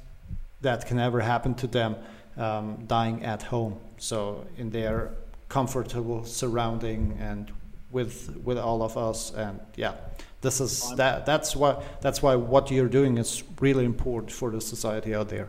that 0.61 0.87
can 0.87 0.99
ever 0.99 1.21
happen 1.21 1.55
to 1.55 1.67
them, 1.67 1.97
um, 2.37 2.85
dying 2.87 3.25
at 3.25 3.43
home. 3.43 3.79
So 3.99 4.47
in 4.57 4.71
their 4.71 5.11
comfortable 5.49 6.25
surrounding 6.25 7.19
and 7.21 7.51
with 7.91 8.37
with 8.45 8.57
all 8.57 8.83
of 8.83 8.97
us 8.97 9.33
and 9.35 9.59
yeah 9.75 9.95
this 10.41 10.61
is 10.61 10.93
that 10.97 11.27
that's 11.27 11.55
why 11.55 11.83
that's 12.01 12.23
why 12.23 12.35
what 12.35 12.71
you're 12.71 12.89
doing 12.89 13.19
is 13.19 13.43
really 13.61 13.85
important 13.85 14.33
for 14.33 14.51
the 14.51 14.61
society 14.61 15.15
out 15.15 15.29
there. 15.29 15.49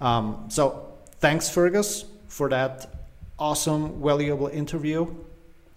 Um, 0.00 0.46
so 0.48 0.92
thanks 1.20 1.48
fergus 1.48 2.04
for 2.28 2.48
that 2.50 2.86
awesome 3.38 4.02
valuable 4.02 4.48
interview 4.48 5.14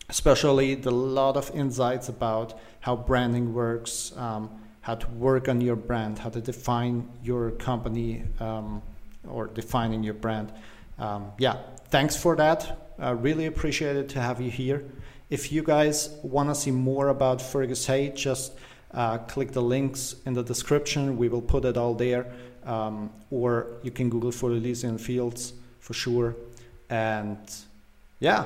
especially 0.10 0.76
the 0.76 0.92
lot 0.92 1.38
of 1.38 1.52
insights 1.56 2.10
about 2.10 2.60
how 2.82 2.96
branding 2.96 3.54
works 3.54 4.12
um, 4.18 4.50
how 4.82 4.96
to 4.96 5.08
work 5.12 5.48
on 5.48 5.62
your 5.62 5.76
brand 5.76 6.20
how 6.20 6.30
to 6.30 6.42
define 6.42 7.08
your 7.24 7.52
company 7.52 8.24
um, 8.40 8.82
or 9.28 9.48
defining 9.48 10.04
your 10.04 10.14
brand. 10.14 10.52
Um, 10.98 11.32
yeah 11.38 11.58
thanks 11.90 12.16
for 12.16 12.36
that. 12.36 12.94
Uh, 13.02 13.16
really 13.16 13.46
appreciated 13.46 14.10
to 14.10 14.22
have 14.22 14.42
you 14.42 14.52
here. 14.52 14.86
If 15.30 15.52
you 15.52 15.62
guys 15.62 16.10
want 16.24 16.50
to 16.50 16.56
see 16.56 16.72
more 16.72 17.10
about 17.10 17.42
Fergus 17.42 17.86
Hay, 17.86 18.10
just 18.10 18.54
uh, 18.94 19.20
click 19.20 19.52
the 19.52 19.62
links 19.62 20.16
in 20.26 20.34
the 20.34 20.44
description. 20.44 21.18
We 21.18 21.30
will 21.30 21.42
put 21.42 21.66
it 21.66 21.78
all 21.78 21.94
there. 21.94 22.26
Um, 22.66 23.12
or 23.32 23.68
you 23.84 23.92
can 23.92 24.10
Google 24.10 24.32
for 24.32 24.52
Elysian 24.52 24.98
Fields 24.98 25.54
for 25.80 25.94
sure. 25.94 26.36
And 26.90 27.38
yeah, 28.20 28.46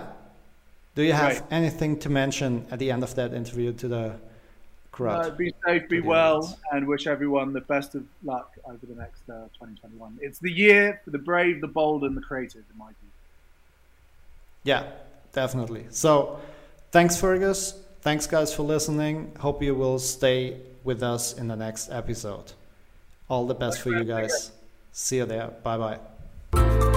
do 0.95 1.03
you 1.03 1.13
have 1.13 1.39
right. 1.39 1.51
anything 1.51 1.97
to 1.99 2.09
mention 2.09 2.65
at 2.69 2.79
the 2.79 2.91
end 2.91 3.03
of 3.03 3.15
that 3.15 3.33
interview 3.33 3.73
to 3.73 3.87
the 3.87 4.15
crowd? 4.91 5.25
Uh, 5.25 5.29
be 5.31 5.53
safe, 5.65 5.89
be 5.89 6.01
well, 6.01 6.37
audience. 6.37 6.55
and 6.71 6.87
wish 6.87 7.07
everyone 7.07 7.53
the 7.53 7.61
best 7.61 7.95
of 7.95 8.05
luck 8.23 8.53
over 8.65 8.85
the 8.85 8.95
next 8.95 9.21
uh, 9.29 9.47
2021. 9.53 10.19
It's 10.21 10.39
the 10.39 10.51
year 10.51 11.01
for 11.03 11.11
the 11.11 11.17
brave, 11.17 11.61
the 11.61 11.67
bold, 11.67 12.03
and 12.03 12.15
the 12.15 12.21
creative, 12.21 12.63
in 12.71 12.77
my 12.77 12.87
view. 12.87 13.09
Yeah, 14.63 14.83
definitely. 15.31 15.85
So 15.89 16.39
thanks, 16.93 17.19
Fergus. 17.19 17.73
Thanks, 18.01 18.27
guys, 18.27 18.53
for 18.53 18.63
listening. 18.63 19.33
Hope 19.39 19.61
you 19.63 19.75
will 19.75 19.99
stay 19.99 20.57
with 20.83 21.01
us 21.01 21.33
in 21.33 21.47
the 21.47 21.55
next 21.55 21.89
episode. 21.89 22.53
All 23.27 23.47
the 23.47 23.55
best 23.55 23.81
for 23.81 23.89
you 23.89 24.03
guys. 24.03 24.51
See 24.91 25.17
you 25.17 25.25
there. 25.25 25.47
Bye 25.63 25.97
bye. 26.53 26.92